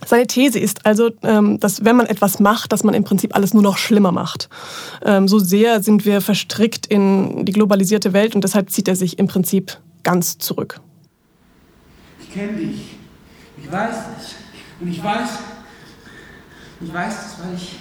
Seine 0.06 0.26
These 0.26 0.58
ist 0.58 0.84
also, 0.84 1.10
ähm, 1.22 1.58
dass 1.58 1.84
wenn 1.84 1.96
man 1.96 2.06
etwas 2.06 2.38
macht, 2.38 2.72
dass 2.72 2.84
man 2.84 2.94
im 2.94 3.04
Prinzip 3.04 3.34
alles 3.34 3.54
nur 3.54 3.62
noch 3.62 3.78
schlimmer 3.78 4.12
macht. 4.12 4.50
Ähm, 5.04 5.26
so 5.26 5.38
sehr 5.38 5.82
sind 5.82 6.04
wir 6.04 6.20
verstrickt 6.20 6.86
in 6.86 7.46
die 7.46 7.52
globalisierte 7.52 8.12
Welt 8.12 8.34
und 8.34 8.44
deshalb 8.44 8.70
zieht 8.70 8.88
er 8.88 8.96
sich 8.96 9.18
im 9.18 9.26
Prinzip 9.26 9.78
ganz 10.02 10.36
zurück. 10.38 10.80
Ich 12.20 12.32
kenne 12.32 12.58
dich. 12.58 12.80
Ich 13.62 13.70
weiß 13.70 13.94
es. 14.18 14.34
Und 14.80 14.88
ich 14.88 15.02
weiß, 15.02 15.28
ich 16.82 16.92
weiß 16.92 17.14
das, 17.14 17.44
weil 17.44 17.54
ich, 17.54 17.78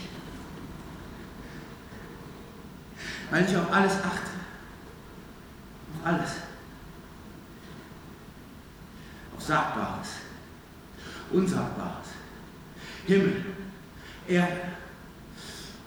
weil 3.29 3.45
ich 3.49 3.57
auf 3.57 3.71
alles 3.71 3.93
achte. 3.93 4.31
Auf 5.93 6.05
alles. 6.05 6.31
Auf 9.35 9.43
Sagbares, 9.43 10.07
Unsagbares. 11.31 12.07
Himmel, 13.07 13.43
Erde, 14.27 14.61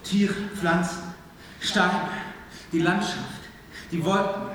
Tiere, 0.02 0.35
Pflanzen, 0.54 1.14
Steine, 1.61 2.09
die 2.73 2.80
Landschaft, 2.80 3.42
die 3.92 4.04
Wolken, 4.04 4.49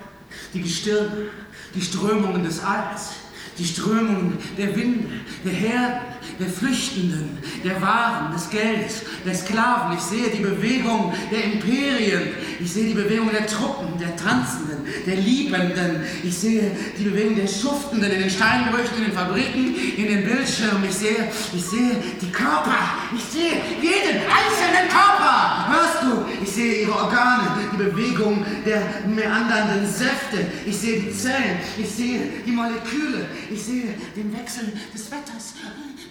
die 0.54 0.62
Gestirne, 0.62 1.30
die 1.74 1.82
Strömungen 1.82 2.44
des 2.44 2.62
Alls, 2.62 3.12
die 3.58 3.66
Strömungen 3.66 4.38
der 4.58 4.76
Winde, 4.76 5.08
der 5.46 5.54
Herden, 5.54 6.02
der 6.40 6.48
Flüchtenden, 6.48 7.38
der 7.64 7.82
Waren, 7.82 8.34
des 8.34 8.50
Geldes, 8.50 9.04
der 9.26 9.36
Sklaven. 9.36 9.98
Ich 9.98 10.04
sehe 10.04 10.30
die 10.30 10.44
Bewegung 10.44 11.14
der 11.32 11.44
Imperien. 11.46 12.30
Ich 12.60 12.72
sehe 12.74 12.88
die 12.88 12.94
Bewegung 12.94 13.30
der 13.32 13.48
Truppen, 13.48 13.98
der 14.00 14.16
Tanzenden, 14.16 14.86
der 15.06 15.16
Liebenden. 15.16 16.02
Ich 16.24 16.38
sehe 16.38 16.72
die 16.98 17.04
Bewegung 17.04 17.36
der 17.36 17.48
Schuftenden 17.48 18.12
in 18.12 18.22
den 18.22 18.30
Steingerüchten, 18.30 18.98
in 18.98 19.06
den 19.06 19.14
Fabriken, 19.14 19.76
in 19.98 20.08
den 20.08 20.24
Bildschirmen. 20.26 20.84
Ich 20.88 20.96
sehe, 20.96 21.30
ich 21.56 21.66
sehe 21.66 21.92
die 22.22 22.32
Körper. 22.32 22.78
Ich 23.16 23.24
sehe 23.24 23.54
jeden 23.82 24.22
einzelnen 24.22 24.90
Körper. 24.90 25.70
Hörst 25.70 26.04
du? 26.04 26.44
Ich 26.44 26.52
sehe 26.52 26.82
ihre 26.84 26.94
Organe, 26.94 27.48
die 27.72 27.78
Bewegung 27.78 28.46
der 28.66 28.82
meandernden 29.08 29.86
Säfte. 29.86 30.46
Ich 30.66 30.78
sehe 30.78 31.00
die 31.02 31.12
Zellen. 31.12 31.60
Ich 31.78 31.90
sehe 31.90 32.20
die 32.46 32.52
Moleküle. 32.52 33.26
Ich 33.52 33.62
sehe 33.64 33.96
den 34.16 34.34
Wechsel 34.38 34.74
des 34.94 35.12
Wetters, 35.12 35.54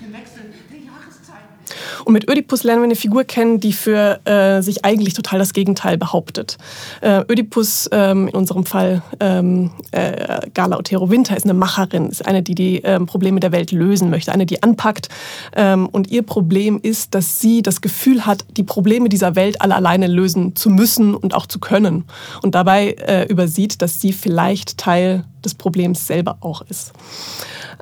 den 0.08 0.14
Wechsel 0.14 0.42
der 0.70 0.78
Jahreszeiten. 0.78 2.04
Und 2.04 2.12
mit 2.14 2.30
Ödipus 2.30 2.64
lernen 2.64 2.82
wir 2.82 2.84
eine 2.84 2.96
Figur 2.96 3.24
kennen, 3.24 3.60
die 3.60 3.72
für 3.72 4.20
äh, 4.24 4.62
sich 4.62 4.84
eigentlich 4.84 5.14
total 5.14 5.38
das 5.38 5.52
Gegenteil 5.52 5.98
behauptet. 5.98 6.56
Äh, 7.00 7.24
Ödipus, 7.30 7.88
ähm, 7.92 8.28
in 8.28 8.34
unserem 8.34 8.64
Fall 8.64 9.02
ähm, 9.20 9.70
äh, 9.90 10.48
Gala 10.54 10.78
Otero 10.78 11.10
Winter, 11.10 11.36
ist 11.36 11.44
eine 11.44 11.54
Macherin, 11.54 12.08
ist 12.08 12.26
eine, 12.26 12.42
die 12.42 12.54
die 12.54 12.76
ähm, 12.78 13.06
Probleme 13.06 13.40
der 13.40 13.52
Welt 13.52 13.72
lösen 13.72 14.08
möchte, 14.08 14.32
eine, 14.32 14.46
die 14.46 14.62
anpackt. 14.62 15.08
Ähm, 15.54 15.86
und 15.88 16.10
ihr 16.10 16.22
Problem 16.22 16.80
ist, 16.82 17.14
dass 17.14 17.40
sie 17.40 17.62
das 17.62 17.80
Gefühl 17.80 18.24
hat, 18.24 18.44
die 18.56 18.64
Probleme 18.64 19.08
dieser 19.08 19.34
Welt 19.36 19.60
alle 19.60 19.74
alleine 19.74 20.06
lösen 20.06 20.56
zu 20.56 20.70
müssen 20.70 21.14
und 21.14 21.34
auch 21.34 21.46
zu 21.46 21.58
können. 21.58 22.04
Und 22.42 22.54
dabei 22.54 22.92
äh, 22.92 23.26
übersieht, 23.26 23.82
dass 23.82 24.00
sie 24.00 24.12
vielleicht 24.12 24.78
Teil 24.78 25.24
des 25.44 25.54
Problems 25.54 26.06
selber 26.06 26.38
auch 26.40 26.62
ist. 26.62 26.92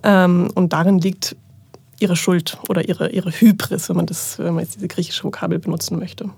Ähm, 0.03 0.51
und 0.55 0.73
darin 0.73 0.99
liegt 0.99 1.37
ihre 1.99 2.17
Schuld 2.17 2.59
oder 2.69 2.89
ihre, 2.89 3.11
ihre 3.11 3.31
Hybris, 3.31 3.89
wenn 3.89 3.97
man, 3.97 4.07
das, 4.07 4.39
wenn 4.39 4.55
man 4.55 4.65
jetzt 4.65 4.77
diese 4.77 4.89
griechische 4.89 5.25
Vokabel 5.25 5.59
benutzen 5.59 5.99
möchte. 5.99 6.31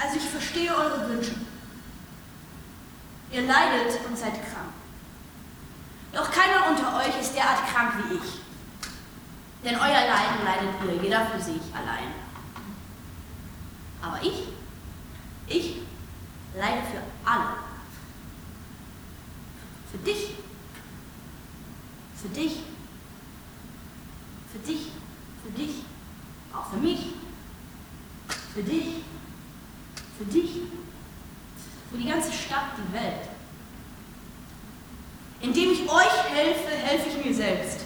Also 0.00 0.16
ich 0.16 0.24
verstehe 0.24 0.70
eure 0.70 1.08
Wünsche. 1.08 1.32
Ihr 3.32 3.42
leidet 3.42 4.00
und 4.08 4.16
seid 4.16 4.34
krank. 4.34 4.72
Doch 6.12 6.30
keiner 6.30 6.70
unter 6.70 6.98
euch 6.98 7.20
ist 7.20 7.34
derart 7.34 7.66
krank 7.66 7.94
wie 8.08 8.14
ich. 8.14 8.44
Denn 9.64 9.76
euer 9.76 9.88
Leiden 9.88 10.44
leidet 10.44 10.74
ihr, 10.84 11.02
jeder 11.02 11.26
für 11.26 11.40
sich 11.40 11.62
allein. 11.72 12.12
Aber 14.02 14.20
ich, 14.22 14.48
ich 15.48 15.76
leide 16.54 16.82
für 16.82 17.02
alle. 17.28 17.56
Für 19.90 19.98
dich. 19.98 20.34
Für 22.20 22.28
dich. 22.28 22.56
Für 24.52 24.58
dich. 24.58 24.88
Für 25.42 25.50
dich. 25.50 25.74
Auch 26.52 26.70
für 26.70 26.76
mich. 26.76 27.06
Für 28.54 28.62
dich. 28.62 28.86
Für 30.18 30.24
dich. 30.24 30.50
Für 31.90 31.98
die 31.98 32.08
ganze 32.08 32.32
Stadt, 32.32 32.72
die 32.76 32.92
Welt. 32.92 33.28
Indem 35.40 35.72
ich 35.72 35.82
euch 35.82 36.24
helfe, 36.30 36.70
helfe 36.70 37.08
ich 37.08 37.24
mir 37.24 37.34
selbst. 37.34 37.80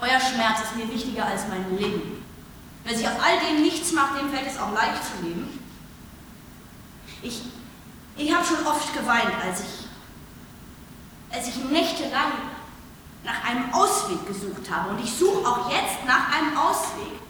Euer 0.00 0.20
Schmerz 0.42 0.60
ist 0.64 0.76
mir 0.76 0.92
wichtiger 0.92 1.24
als 1.24 1.42
mein 1.48 1.78
Leben. 1.78 2.24
Wer 2.84 2.96
sich 2.96 3.06
aus 3.06 3.14
all 3.22 3.38
dem 3.38 3.62
nichts 3.62 3.92
macht, 3.92 4.18
dem 4.20 4.28
fällt 4.28 4.48
es 4.48 4.58
auch 4.58 4.72
leicht 4.72 5.02
zu 5.04 5.24
leben. 5.24 5.60
Ich, 7.22 7.42
ich 8.16 8.34
habe 8.34 8.44
schon 8.44 8.66
oft 8.66 8.92
geweint, 8.92 9.32
als 9.40 9.60
ich, 9.60 11.36
als 11.36 11.46
ich 11.46 11.56
nächtelang 11.70 12.32
nach 13.22 13.44
einem 13.44 13.72
Ausweg 13.72 14.26
gesucht 14.26 14.68
habe. 14.68 14.90
Und 14.90 15.04
ich 15.04 15.12
suche 15.12 15.46
auch 15.48 15.70
jetzt 15.70 16.04
nach 16.08 16.36
einem 16.36 16.58
Ausweg, 16.58 17.20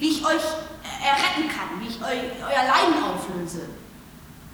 wie 0.00 0.08
ich 0.08 0.26
euch 0.26 0.42
erretten 1.00 1.48
kann, 1.48 1.80
wie 1.80 1.86
ich 1.86 2.00
eu, 2.00 2.04
euer 2.04 2.66
Leiden 2.66 3.00
auflöse. 3.04 3.68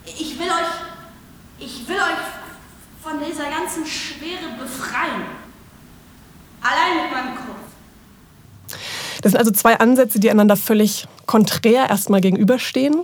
Ich 0.04 0.38
will 0.38 0.48
euch, 0.48 1.60
ich 1.60 1.88
will 1.88 1.96
euch 1.96 3.02
von 3.02 3.24
dieser 3.24 3.48
ganzen 3.48 3.86
Schwere 3.86 4.50
befreien. 4.58 5.43
Allein 6.64 7.02
mit 7.02 7.12
meinem 7.12 7.36
Kopf. 7.36 7.44
Das 9.22 9.32
sind 9.32 9.38
also 9.38 9.52
zwei 9.52 9.78
Ansätze, 9.78 10.18
die 10.18 10.30
einander 10.30 10.56
völlig 10.56 11.06
konträr 11.26 11.88
erstmal 11.88 12.20
gegenüberstehen. 12.20 13.02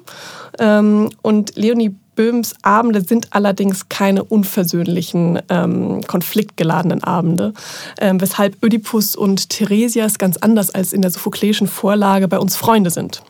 Ähm, 0.59 1.11
und 1.23 1.57
Leonie 1.57 1.95
Böhms 2.17 2.55
Abende 2.63 3.01
sind 3.01 3.33
allerdings 3.33 3.89
keine 3.89 4.25
unversöhnlichen, 4.25 5.41
ähm, 5.49 6.03
konfliktgeladenen 6.07 7.03
Abende, 7.03 7.55
ähm, 7.99 8.21
weshalb 8.21 8.63
Ödipus 8.63 9.17
und 9.17 9.49
Theresias 9.49 10.19
ganz 10.19 10.37
anders 10.37 10.71
als 10.71 10.93
in 10.93 11.01
der 11.01 11.11
sophokleischen 11.11 11.67
Vorlage 11.67 12.29
bei 12.29 12.39
uns 12.39 12.57
Freunde 12.57 12.91
sind. 12.91 13.23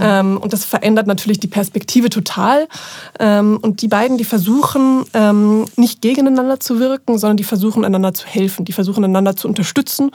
Ähm, 0.00 0.38
und 0.38 0.52
das 0.52 0.64
verändert 0.64 1.06
natürlich 1.06 1.40
die 1.40 1.48
Perspektive 1.48 2.10
total. 2.10 2.68
Ähm, 3.18 3.58
und 3.60 3.82
die 3.82 3.88
beiden, 3.88 4.18
die 4.18 4.24
versuchen 4.24 5.04
ähm, 5.14 5.66
nicht 5.76 6.02
gegeneinander 6.02 6.60
zu 6.60 6.80
wirken, 6.80 7.18
sondern 7.18 7.36
die 7.36 7.44
versuchen 7.44 7.84
einander 7.84 8.14
zu 8.14 8.26
helfen, 8.26 8.64
die 8.64 8.72
versuchen 8.72 9.04
einander 9.04 9.36
zu 9.36 9.48
unterstützen. 9.48 10.10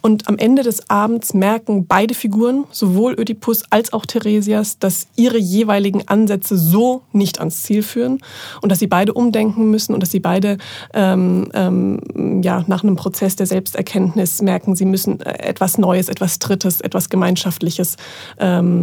Und 0.00 0.28
am 0.28 0.38
Ende 0.38 0.62
des 0.62 0.88
Abends 0.90 1.34
merken 1.34 1.86
beide 1.86 2.14
Figuren, 2.14 2.64
sowohl 2.70 3.14
Ödipus 3.18 3.64
als 3.70 3.92
auch 3.92 4.06
Theresias, 4.06 4.78
dass 4.78 5.06
ihre 5.16 5.38
jeweiligen 5.38 6.08
Ansätze 6.08 6.56
so 6.56 7.02
nicht 7.12 7.38
ans 7.38 7.62
Ziel 7.62 7.82
führen 7.82 8.20
und 8.62 8.70
dass 8.70 8.78
sie 8.78 8.86
beide 8.86 9.12
umdenken 9.12 9.70
müssen 9.70 9.94
und 9.94 10.00
dass 10.00 10.10
sie 10.10 10.20
beide 10.20 10.58
ähm, 10.94 11.48
ähm, 11.54 12.42
ja, 12.42 12.64
nach 12.66 12.82
einem 12.82 12.96
Prozess 12.96 13.36
der 13.36 13.46
Selbsterkenntnis 13.46 14.42
merken, 14.42 14.74
sie 14.74 14.84
müssen 14.84 15.20
äh, 15.20 15.38
etwas 15.42 15.78
Neues, 15.78 16.08
etwas 16.08 16.38
Drittes, 16.38 16.80
etwas 16.80 17.08
Gemeinschaftliches 17.08 17.96
ähm, 18.38 18.79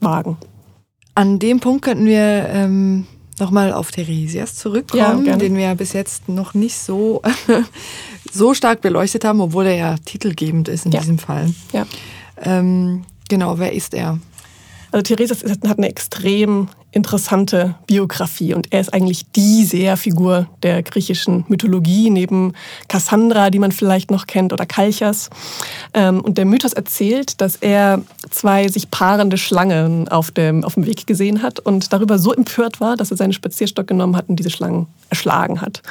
wagen. 0.00 0.36
An 1.14 1.38
dem 1.38 1.60
Punkt 1.60 1.82
könnten 1.84 2.06
wir 2.06 2.48
ähm, 2.48 3.06
nochmal 3.38 3.72
auf 3.72 3.90
Theresias 3.90 4.56
zurückkommen, 4.56 5.26
Ja, 5.26 5.36
den 5.36 5.56
wir 5.56 5.74
bis 5.74 5.92
jetzt 5.92 6.28
noch 6.28 6.54
nicht 6.54 6.78
so, 6.78 7.22
so 8.32 8.54
stark 8.54 8.80
beleuchtet 8.80 9.24
haben, 9.24 9.40
obwohl 9.40 9.66
er 9.66 9.74
ja 9.76 9.96
titelgebend 10.04 10.68
ist 10.68 10.86
in 10.86 10.92
Ja. 10.92 11.00
diesem 11.00 11.18
Fall. 11.18 11.52
Ja. 11.72 11.86
Ähm, 12.42 13.04
genau, 13.28 13.58
wer 13.58 13.72
ist 13.72 13.94
er? 13.94 14.18
Also 14.90 15.02
Theresias 15.02 15.42
hat 15.44 15.78
eine 15.78 15.88
extrem 15.88 16.68
interessante 16.92 17.74
Biografie 17.86 18.54
und 18.54 18.72
er 18.72 18.80
ist 18.80 18.92
eigentlich 18.94 19.24
die 19.32 19.64
Seherfigur 19.64 20.46
der 20.62 20.82
griechischen 20.82 21.44
Mythologie, 21.48 22.10
neben 22.10 22.52
Cassandra, 22.88 23.50
die 23.50 23.58
man 23.58 23.72
vielleicht 23.72 24.10
noch 24.10 24.26
kennt, 24.26 24.52
oder 24.52 24.66
Kalchas. 24.66 25.30
Ähm, 25.94 26.20
Und 26.20 26.38
der 26.38 26.44
Mythos 26.44 26.72
erzählt, 26.72 27.40
dass 27.40 27.56
er 27.56 28.02
zwei 28.30 28.68
sich 28.68 28.90
paarende 28.90 29.38
Schlangen 29.38 30.08
auf 30.08 30.30
dem, 30.30 30.64
auf 30.64 30.74
dem 30.74 30.86
Weg 30.86 31.06
gesehen 31.06 31.42
hat 31.42 31.58
und 31.60 31.92
darüber 31.92 32.18
so 32.18 32.32
empört 32.32 32.80
war, 32.80 32.96
dass 32.96 33.10
er 33.10 33.16
seinen 33.16 33.32
Spazierstock 33.32 33.86
genommen 33.86 34.16
hat 34.16 34.28
und 34.28 34.36
diese 34.36 34.50
Schlangen 34.50 34.86
erschlagen 35.10 35.60
hat. 35.60 35.82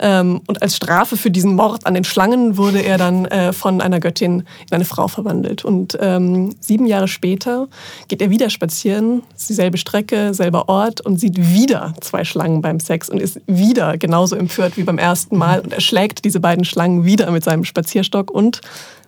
Ähm, 0.00 0.40
Und 0.46 0.62
als 0.62 0.76
Strafe 0.76 1.16
für 1.16 1.30
diesen 1.30 1.54
Mord 1.54 1.86
an 1.86 1.94
den 1.94 2.04
Schlangen 2.04 2.56
wurde 2.56 2.80
er 2.80 2.98
dann 2.98 3.24
äh, 3.26 3.52
von 3.52 3.80
einer 3.80 4.00
Göttin 4.00 4.44
in 4.68 4.74
eine 4.74 4.84
Frau 4.84 5.08
verwandelt. 5.08 5.64
Und 5.64 5.96
ähm, 6.00 6.54
sieben 6.60 6.86
Jahre 6.86 7.08
später 7.08 7.68
geht 8.08 8.20
er 8.20 8.30
wieder 8.30 8.50
spazieren, 8.50 9.22
dieselbe 9.48 9.78
Strecke, 9.78 10.31
selber 10.34 10.68
Ort 10.68 11.00
und 11.00 11.18
sieht 11.18 11.36
wieder 11.54 11.94
zwei 12.00 12.24
Schlangen 12.24 12.62
beim 12.62 12.80
Sex 12.80 13.08
und 13.08 13.20
ist 13.20 13.40
wieder 13.46 13.98
genauso 13.98 14.36
empört 14.36 14.76
wie 14.76 14.82
beim 14.82 14.98
ersten 14.98 15.36
Mal 15.36 15.60
und 15.60 15.72
erschlägt 15.72 16.24
diese 16.24 16.40
beiden 16.40 16.64
Schlangen 16.64 17.04
wieder 17.04 17.30
mit 17.30 17.44
seinem 17.44 17.64
Spazierstock 17.64 18.30
und 18.30 18.60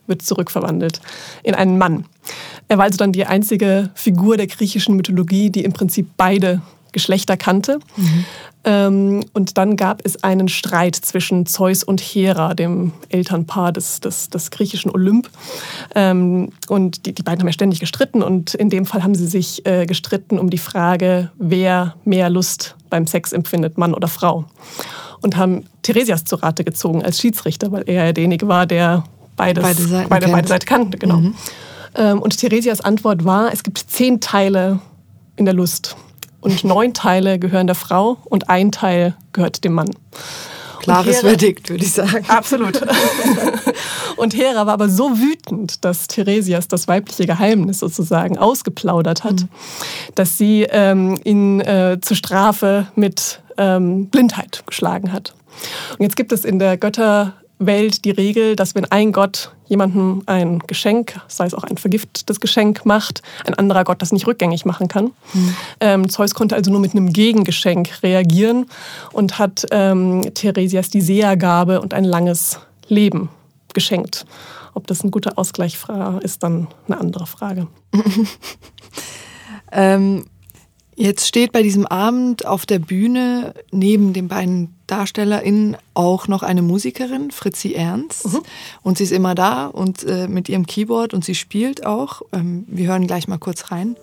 wird 0.06 0.22
zurückverwandelt 0.22 1.00
in 1.42 1.54
einen 1.54 1.78
Mann. 1.78 2.04
Er 2.68 2.78
war 2.78 2.84
also 2.84 2.96
dann 2.96 3.12
die 3.12 3.26
einzige 3.26 3.90
Figur 3.94 4.36
der 4.36 4.46
griechischen 4.46 4.96
Mythologie, 4.96 5.50
die 5.50 5.64
im 5.64 5.72
Prinzip 5.72 6.08
beide 6.16 6.60
Geschlechter 6.94 7.36
kannte. 7.36 7.80
Ähm, 8.64 9.24
und 9.34 9.58
dann 9.58 9.76
gab 9.76 10.00
es 10.04 10.24
einen 10.24 10.48
Streit 10.48 10.96
zwischen 10.96 11.44
Zeus 11.44 11.84
und 11.84 12.00
Hera, 12.00 12.54
dem 12.54 12.92
Elternpaar 13.10 13.72
des, 13.72 14.00
des, 14.00 14.30
des 14.30 14.50
griechischen 14.50 14.90
Olymp. 14.90 15.28
Ähm, 15.94 16.50
und 16.68 17.04
die, 17.04 17.12
die 17.12 17.22
beiden 17.22 17.40
haben 17.40 17.48
ja 17.48 17.52
ständig 17.52 17.80
gestritten 17.80 18.22
und 18.22 18.54
in 18.54 18.70
dem 18.70 18.86
Fall 18.86 19.02
haben 19.02 19.14
sie 19.14 19.26
sich 19.26 19.66
äh, 19.66 19.84
gestritten 19.84 20.38
um 20.38 20.48
die 20.48 20.58
Frage, 20.58 21.30
wer 21.36 21.94
mehr 22.04 22.30
Lust 22.30 22.74
beim 22.88 23.06
Sex 23.06 23.32
empfindet, 23.32 23.76
Mann 23.76 23.92
oder 23.92 24.08
Frau. 24.08 24.46
Und 25.20 25.36
haben 25.36 25.66
Theresias 25.82 26.24
zu 26.24 26.36
Rate 26.36 26.64
gezogen 26.64 27.02
als 27.02 27.20
Schiedsrichter, 27.20 27.70
weil 27.70 27.82
er 27.86 28.06
ja 28.06 28.12
derjenige 28.12 28.48
war, 28.48 28.66
der 28.66 29.04
beides, 29.36 29.62
Beide 29.62 29.82
Seiten 29.82 30.08
beide, 30.08 30.28
beide 30.28 30.48
Seiten 30.48 30.66
kannte. 30.66 30.98
Genau. 30.98 31.22
Ähm, 31.96 32.20
und 32.20 32.38
Theresias 32.38 32.80
Antwort 32.80 33.24
war, 33.24 33.52
es 33.52 33.62
gibt 33.62 33.78
zehn 33.78 34.20
Teile 34.20 34.80
in 35.36 35.44
der 35.44 35.54
Lust. 35.54 35.96
Und 36.44 36.62
neun 36.62 36.92
Teile 36.92 37.38
gehören 37.38 37.66
der 37.66 37.74
Frau 37.74 38.18
und 38.26 38.50
ein 38.50 38.70
Teil 38.70 39.14
gehört 39.32 39.64
dem 39.64 39.72
Mann. 39.72 39.88
Klares 40.80 41.20
Verdikt, 41.20 41.70
würde 41.70 41.82
ich 41.82 41.92
sagen. 41.92 42.26
Absolut. 42.28 42.82
Und 44.16 44.36
Hera 44.36 44.66
war 44.66 44.74
aber 44.74 44.90
so 44.90 45.18
wütend, 45.18 45.82
dass 45.86 46.06
Theresias 46.06 46.68
das 46.68 46.86
weibliche 46.86 47.24
Geheimnis 47.24 47.78
sozusagen 47.78 48.36
ausgeplaudert 48.36 49.24
hat, 49.24 49.40
mhm. 49.40 49.48
dass 50.14 50.36
sie 50.36 50.66
ähm, 50.68 51.18
ihn 51.24 51.62
äh, 51.62 51.98
zur 52.02 52.18
Strafe 52.18 52.88
mit 52.94 53.40
ähm, 53.56 54.10
Blindheit 54.10 54.64
geschlagen 54.66 55.10
hat. 55.10 55.34
Und 55.92 56.02
jetzt 56.02 56.16
gibt 56.16 56.30
es 56.32 56.44
in 56.44 56.58
der 56.58 56.76
Götter 56.76 57.32
Welt 57.58 58.04
die 58.04 58.10
Regel, 58.10 58.56
dass 58.56 58.74
wenn 58.74 58.84
ein 58.86 59.12
Gott 59.12 59.52
jemandem 59.66 60.22
ein 60.26 60.58
Geschenk, 60.60 61.20
sei 61.28 61.46
es 61.46 61.54
auch 61.54 61.64
ein 61.64 61.78
vergiftetes 61.78 62.40
Geschenk, 62.40 62.84
macht, 62.84 63.22
ein 63.46 63.54
anderer 63.54 63.84
Gott 63.84 64.02
das 64.02 64.12
nicht 64.12 64.26
rückgängig 64.26 64.64
machen 64.64 64.88
kann. 64.88 65.12
Mhm. 65.32 65.56
Ähm, 65.80 66.08
Zeus 66.08 66.34
konnte 66.34 66.54
also 66.54 66.70
nur 66.70 66.80
mit 66.80 66.92
einem 66.92 67.12
Gegengeschenk 67.12 68.02
reagieren 68.02 68.66
und 69.12 69.38
hat 69.38 69.66
ähm, 69.70 70.22
Theresias 70.34 70.90
die 70.90 71.00
Sehergabe 71.00 71.80
und 71.80 71.94
ein 71.94 72.04
langes 72.04 72.60
Leben 72.88 73.30
geschenkt. 73.72 74.26
Ob 74.74 74.86
das 74.86 75.04
ein 75.04 75.10
guter 75.10 75.38
Ausgleich 75.38 75.78
ist, 76.22 76.42
dann 76.42 76.66
eine 76.88 76.98
andere 76.98 77.26
Frage. 77.26 77.68
ähm, 79.72 80.24
Jetzt 80.96 81.26
steht 81.26 81.50
bei 81.50 81.62
diesem 81.62 81.86
Abend 81.86 82.46
auf 82.46 82.66
der 82.66 82.78
Bühne 82.78 83.54
neben 83.72 84.12
den 84.12 84.28
beiden 84.28 84.74
DarstellerInnen 84.86 85.76
auch 85.94 86.28
noch 86.28 86.42
eine 86.42 86.62
Musikerin, 86.62 87.30
Fritzi 87.32 87.72
Ernst. 87.72 88.32
Mhm. 88.32 88.42
Und 88.82 88.98
sie 88.98 89.04
ist 89.04 89.12
immer 89.12 89.34
da 89.34 89.66
und 89.66 90.04
äh, 90.04 90.28
mit 90.28 90.48
ihrem 90.48 90.66
Keyboard 90.66 91.12
und 91.12 91.24
sie 91.24 91.34
spielt 91.34 91.84
auch. 91.84 92.22
Ähm, 92.32 92.64
wir 92.68 92.88
hören 92.88 93.06
gleich 93.06 93.26
mal 93.26 93.38
kurz 93.38 93.72
rein. 93.72 93.96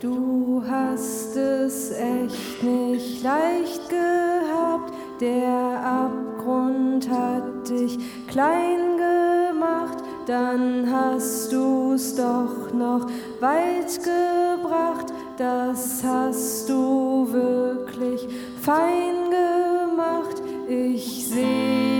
Du 0.00 0.62
hast 0.68 1.36
es 1.36 1.92
echt 1.92 2.62
nicht 2.62 3.22
leicht 3.22 3.88
gehabt, 3.88 4.92
der 5.20 6.10
Abgrund 6.36 7.08
hat 7.08 7.70
dich 7.70 7.96
klein 8.26 8.98
gemacht 8.98 10.03
dann 10.26 10.90
hast 10.90 11.52
du's 11.52 12.14
doch 12.14 12.72
noch 12.72 13.06
weit 13.40 14.00
gebracht, 14.02 15.12
das 15.36 16.02
hast 16.02 16.68
du 16.68 17.28
wirklich 17.30 18.26
fein 18.60 19.30
gemacht. 19.30 20.42
Ich 20.68 21.28
sehe 21.28 21.93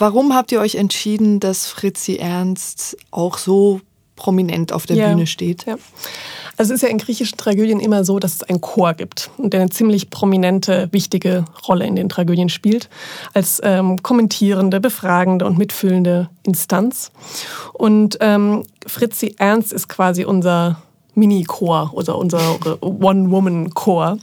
Warum 0.00 0.34
habt 0.34 0.50
ihr 0.50 0.60
euch 0.60 0.76
entschieden, 0.76 1.40
dass 1.40 1.66
Fritzi 1.66 2.16
Ernst 2.16 2.96
auch 3.10 3.36
so 3.36 3.82
prominent 4.16 4.72
auf 4.72 4.86
der 4.86 4.96
ja. 4.96 5.08
Bühne 5.08 5.26
steht? 5.26 5.66
Ja. 5.66 5.76
Also 6.56 6.72
es 6.72 6.78
ist 6.78 6.82
ja 6.82 6.88
in 6.88 6.96
griechischen 6.96 7.36
Tragödien 7.36 7.80
immer 7.80 8.02
so, 8.02 8.18
dass 8.18 8.36
es 8.36 8.42
einen 8.42 8.62
Chor 8.62 8.94
gibt 8.94 9.30
und 9.36 9.52
der 9.52 9.60
eine 9.60 9.68
ziemlich 9.68 10.08
prominente, 10.08 10.88
wichtige 10.90 11.44
Rolle 11.68 11.86
in 11.86 11.96
den 11.96 12.08
Tragödien 12.08 12.48
spielt, 12.48 12.88
als 13.34 13.60
ähm, 13.62 14.02
kommentierende, 14.02 14.80
befragende 14.80 15.44
und 15.44 15.58
mitfühlende 15.58 16.30
Instanz. 16.44 17.12
Und 17.74 18.16
ähm, 18.22 18.64
Fritzi 18.86 19.34
Ernst 19.36 19.70
ist 19.70 19.88
quasi 19.88 20.24
unser 20.24 20.80
Mini-Chor 21.14 21.90
oder 21.92 22.16
unser 22.16 22.40
One-Woman-Chor, 22.80 24.16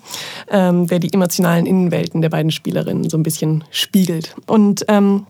ähm, 0.50 0.88
der 0.88 0.98
die 0.98 1.14
emotionalen 1.14 1.68
Innenwelten 1.68 2.24
der 2.24 2.30
beiden 2.30 2.50
Spielerinnen 2.50 3.08
so 3.10 3.18
ein 3.18 3.24
bisschen 3.24 3.64
spiegelt. 3.70 4.36
Und 4.48 4.86
ähm, 4.88 5.28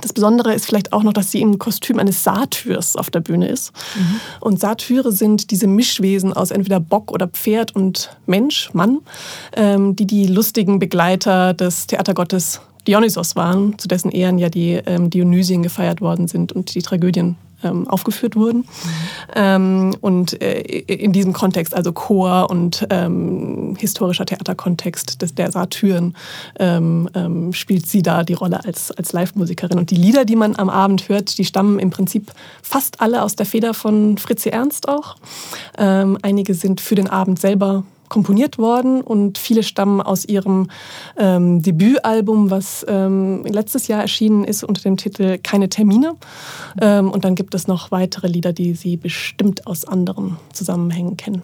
das 0.00 0.12
Besondere 0.12 0.54
ist 0.54 0.66
vielleicht 0.66 0.92
auch 0.92 1.02
noch, 1.02 1.12
dass 1.12 1.30
sie 1.30 1.40
im 1.40 1.58
Kostüm 1.58 1.98
eines 1.98 2.22
Satyrs 2.22 2.96
auf 2.96 3.10
der 3.10 3.20
Bühne 3.20 3.48
ist. 3.48 3.72
Mhm. 3.96 4.20
Und 4.40 4.60
Satyre 4.60 5.12
sind 5.12 5.50
diese 5.50 5.66
Mischwesen 5.66 6.32
aus 6.32 6.50
entweder 6.50 6.80
Bock 6.80 7.10
oder 7.10 7.28
Pferd 7.28 7.74
und 7.74 8.10
Mensch, 8.26 8.70
Mann, 8.72 9.00
ähm, 9.54 9.96
die 9.96 10.06
die 10.06 10.26
lustigen 10.26 10.78
Begleiter 10.78 11.54
des 11.54 11.86
Theatergottes 11.86 12.60
Dionysos 12.86 13.36
waren, 13.36 13.78
zu 13.78 13.88
dessen 13.88 14.10
Ehren 14.10 14.38
ja 14.38 14.48
die 14.48 14.80
ähm, 14.86 15.10
Dionysien 15.10 15.62
gefeiert 15.62 16.00
worden 16.00 16.28
sind 16.28 16.52
und 16.52 16.74
die 16.74 16.82
Tragödien 16.82 17.36
ähm, 17.62 17.88
aufgeführt 17.88 18.36
wurden. 18.36 18.66
Ähm, 19.34 19.94
und 20.00 20.40
äh, 20.40 20.60
in 20.60 21.12
diesem 21.12 21.32
Kontext, 21.32 21.74
also 21.74 21.92
Chor 21.92 22.50
und 22.50 22.86
ähm, 22.90 23.76
historischer 23.78 24.26
Theaterkontext 24.26 25.22
des, 25.22 25.34
der 25.34 25.50
Satyren, 25.50 26.16
ähm, 26.58 27.08
ähm, 27.14 27.52
spielt 27.52 27.86
sie 27.86 28.02
da 28.02 28.24
die 28.24 28.34
Rolle 28.34 28.64
als, 28.64 28.90
als 28.92 29.12
Live-Musikerin. 29.12 29.78
Und 29.78 29.90
die 29.90 29.96
Lieder, 29.96 30.24
die 30.24 30.36
man 30.36 30.56
am 30.56 30.70
Abend 30.70 31.08
hört, 31.08 31.38
die 31.38 31.44
stammen 31.44 31.78
im 31.78 31.90
Prinzip 31.90 32.32
fast 32.62 33.00
alle 33.00 33.22
aus 33.22 33.36
der 33.36 33.46
Feder 33.46 33.74
von 33.74 34.18
Fritzi 34.18 34.50
Ernst 34.50 34.88
auch. 34.88 35.16
Ähm, 35.76 36.18
einige 36.22 36.54
sind 36.54 36.80
für 36.80 36.94
den 36.94 37.08
Abend 37.08 37.40
selber 37.40 37.84
komponiert 38.08 38.58
worden 38.58 39.00
und 39.00 39.38
viele 39.38 39.62
stammen 39.62 40.00
aus 40.00 40.24
ihrem 40.24 40.68
ähm, 41.16 41.62
Debütalbum, 41.62 42.50
was 42.50 42.84
ähm, 42.88 43.44
letztes 43.44 43.88
Jahr 43.88 44.00
erschienen 44.00 44.44
ist 44.44 44.64
unter 44.64 44.82
dem 44.82 44.96
Titel 44.96 45.38
Keine 45.38 45.68
Termine. 45.68 46.14
Ähm, 46.80 47.10
und 47.10 47.24
dann 47.24 47.34
gibt 47.34 47.54
es 47.54 47.66
noch 47.66 47.90
weitere 47.90 48.28
Lieder, 48.28 48.52
die 48.52 48.74
Sie 48.74 48.96
bestimmt 48.96 49.66
aus 49.66 49.84
anderen 49.84 50.36
Zusammenhängen 50.52 51.16
kennen. 51.16 51.42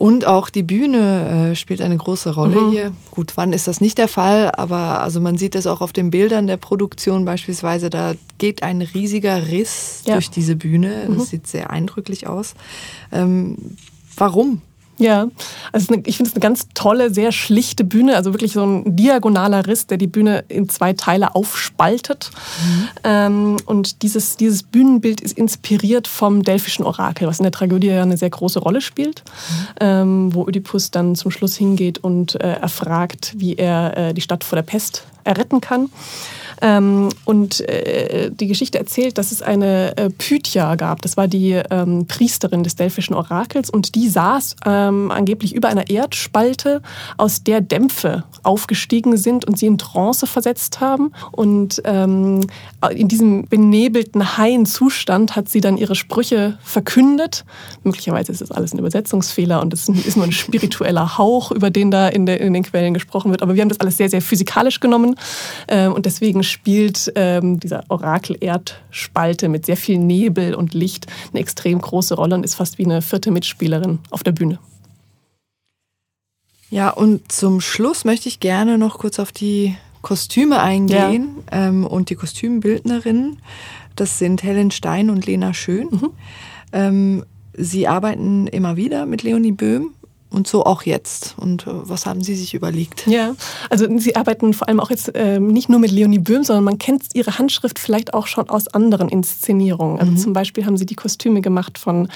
Und 0.00 0.26
auch 0.26 0.48
die 0.48 0.62
Bühne 0.62 1.50
äh, 1.50 1.54
spielt 1.54 1.82
eine 1.82 1.98
große 1.98 2.34
Rolle 2.34 2.58
mhm. 2.58 2.70
hier. 2.70 2.92
Gut, 3.10 3.32
wann 3.36 3.52
ist 3.52 3.68
das 3.68 3.82
nicht 3.82 3.98
der 3.98 4.08
Fall? 4.08 4.50
Aber 4.50 5.02
also 5.02 5.20
man 5.20 5.36
sieht 5.36 5.54
das 5.54 5.66
auch 5.66 5.82
auf 5.82 5.92
den 5.92 6.10
Bildern 6.10 6.46
der 6.46 6.56
Produktion 6.56 7.26
beispielsweise. 7.26 7.90
Da 7.90 8.14
geht 8.38 8.62
ein 8.62 8.80
riesiger 8.80 9.48
Riss 9.48 10.00
ja. 10.06 10.14
durch 10.14 10.30
diese 10.30 10.56
Bühne. 10.56 11.04
Das 11.06 11.16
mhm. 11.16 11.20
sieht 11.24 11.46
sehr 11.46 11.68
eindrücklich 11.68 12.26
aus. 12.26 12.54
Ähm, 13.12 13.76
Warum? 14.20 14.60
Ja, 14.98 15.28
also 15.72 15.94
ich 16.04 16.18
finde 16.18 16.28
es 16.28 16.36
eine 16.36 16.42
ganz 16.42 16.68
tolle, 16.74 17.12
sehr 17.12 17.32
schlichte 17.32 17.84
Bühne, 17.84 18.16
also 18.16 18.34
wirklich 18.34 18.52
so 18.52 18.62
ein 18.62 18.96
diagonaler 18.96 19.66
Riss, 19.66 19.86
der 19.86 19.96
die 19.96 20.06
Bühne 20.06 20.44
in 20.48 20.68
zwei 20.68 20.92
Teile 20.92 21.34
aufspaltet. 21.34 22.30
Mhm. 22.62 22.88
Ähm, 23.04 23.56
und 23.64 24.02
dieses, 24.02 24.36
dieses 24.36 24.62
Bühnenbild 24.62 25.22
ist 25.22 25.38
inspiriert 25.38 26.06
vom 26.06 26.42
delphischen 26.42 26.84
Orakel, 26.84 27.26
was 27.26 27.38
in 27.38 27.44
der 27.44 27.52
Tragödie 27.52 27.86
ja 27.86 28.02
eine 28.02 28.18
sehr 28.18 28.28
große 28.28 28.58
Rolle 28.58 28.82
spielt, 28.82 29.24
mhm. 29.24 29.66
ähm, 29.80 30.34
wo 30.34 30.42
Oedipus 30.42 30.90
dann 30.90 31.14
zum 31.14 31.30
Schluss 31.30 31.56
hingeht 31.56 31.96
und 31.96 32.34
äh, 32.34 32.56
erfragt, 32.56 33.32
wie 33.38 33.54
er 33.54 33.96
äh, 33.96 34.12
die 34.12 34.20
Stadt 34.20 34.44
vor 34.44 34.56
der 34.56 34.64
Pest 34.64 35.06
erretten 35.24 35.62
kann. 35.62 35.88
Ähm, 36.60 37.08
und 37.24 37.60
äh, 37.68 38.30
die 38.30 38.46
Geschichte 38.46 38.78
erzählt, 38.78 39.18
dass 39.18 39.32
es 39.32 39.42
eine 39.42 39.96
äh, 39.96 40.10
Pythia 40.10 40.74
gab. 40.74 41.02
Das 41.02 41.16
war 41.16 41.28
die 41.28 41.60
ähm, 41.70 42.06
Priesterin 42.06 42.62
des 42.62 42.76
delphischen 42.76 43.14
Orakels 43.14 43.70
und 43.70 43.94
die 43.94 44.08
saß 44.08 44.56
ähm, 44.66 45.10
angeblich 45.10 45.54
über 45.54 45.68
einer 45.68 45.88
Erdspalte, 45.88 46.82
aus 47.16 47.42
der 47.42 47.60
Dämpfe 47.60 48.24
aufgestiegen 48.42 49.16
sind 49.16 49.44
und 49.44 49.58
sie 49.58 49.66
in 49.66 49.78
Trance 49.78 50.26
versetzt 50.26 50.80
haben. 50.80 51.12
Und 51.32 51.80
ähm, 51.84 52.46
in 52.90 53.08
diesem 53.08 53.46
benebelten, 53.46 54.36
heilen 54.36 54.66
Zustand 54.66 55.36
hat 55.36 55.48
sie 55.48 55.60
dann 55.60 55.76
ihre 55.76 55.94
Sprüche 55.94 56.58
verkündet. 56.62 57.44
Möglicherweise 57.84 58.32
ist 58.32 58.40
das 58.40 58.50
alles 58.50 58.72
ein 58.72 58.78
Übersetzungsfehler 58.78 59.60
und 59.60 59.72
es 59.72 59.88
ist 59.88 60.16
nur 60.16 60.26
ein 60.26 60.32
spiritueller 60.32 61.18
Hauch, 61.18 61.52
über 61.52 61.70
den 61.70 61.90
da 61.90 62.08
in, 62.08 62.26
der, 62.26 62.40
in 62.40 62.52
den 62.52 62.62
Quellen 62.62 62.94
gesprochen 62.94 63.30
wird. 63.30 63.42
Aber 63.42 63.54
wir 63.54 63.62
haben 63.62 63.68
das 63.68 63.80
alles 63.80 63.96
sehr, 63.96 64.08
sehr 64.08 64.22
physikalisch 64.22 64.80
genommen 64.80 65.16
ähm, 65.68 65.92
und 65.92 66.06
deswegen 66.06 66.42
spielt 66.50 67.12
ähm, 67.14 67.60
dieser 67.60 67.84
Orakel-Erdspalte 67.88 69.48
mit 69.48 69.66
sehr 69.66 69.76
viel 69.76 69.98
Nebel 69.98 70.54
und 70.54 70.74
Licht 70.74 71.06
eine 71.32 71.40
extrem 71.40 71.80
große 71.80 72.14
Rolle 72.14 72.34
und 72.34 72.44
ist 72.44 72.54
fast 72.54 72.78
wie 72.78 72.84
eine 72.84 73.02
vierte 73.02 73.30
Mitspielerin 73.30 73.98
auf 74.10 74.22
der 74.22 74.32
Bühne. 74.32 74.58
Ja, 76.70 76.90
und 76.90 77.32
zum 77.32 77.60
Schluss 77.60 78.04
möchte 78.04 78.28
ich 78.28 78.38
gerne 78.38 78.78
noch 78.78 78.98
kurz 78.98 79.18
auf 79.18 79.32
die 79.32 79.76
Kostüme 80.02 80.60
eingehen 80.60 81.36
ja. 81.50 81.68
ähm, 81.68 81.86
und 81.86 82.10
die 82.10 82.14
Kostümbildnerinnen. 82.14 83.38
Das 83.96 84.18
sind 84.18 84.42
Helen 84.42 84.70
Stein 84.70 85.10
und 85.10 85.26
Lena 85.26 85.52
Schön. 85.52 85.88
Mhm. 85.90 86.10
Ähm, 86.72 87.24
sie 87.54 87.88
arbeiten 87.88 88.46
immer 88.46 88.76
wieder 88.76 89.04
mit 89.04 89.22
Leonie 89.22 89.52
Böhm 89.52 89.92
und 90.30 90.46
so 90.46 90.64
auch 90.64 90.82
jetzt. 90.82 91.34
Und 91.36 91.66
äh, 91.66 91.70
was 91.72 92.06
haben 92.06 92.22
Sie 92.22 92.34
sich 92.34 92.54
überlegt? 92.54 93.06
Ja, 93.06 93.34
also 93.68 93.86
Sie 93.98 94.16
arbeiten 94.16 94.54
vor 94.54 94.68
allem 94.68 94.80
auch 94.80 94.90
jetzt 94.90 95.14
äh, 95.14 95.40
nicht 95.40 95.68
nur 95.68 95.78
mit 95.78 95.90
Leonie 95.90 96.18
Böhm, 96.18 96.44
sondern 96.44 96.64
man 96.64 96.78
kennt 96.78 97.02
Ihre 97.14 97.38
Handschrift 97.38 97.78
vielleicht 97.78 98.14
auch 98.14 98.26
schon 98.26 98.48
aus 98.48 98.68
anderen 98.68 99.08
Inszenierungen. 99.08 99.98
Also 99.98 100.12
mhm. 100.12 100.16
zum 100.16 100.32
Beispiel 100.32 100.66
haben 100.66 100.76
Sie 100.76 100.86
die 100.86 100.94
Kostüme 100.94 101.40
gemacht 101.40 101.78
von 101.78 102.08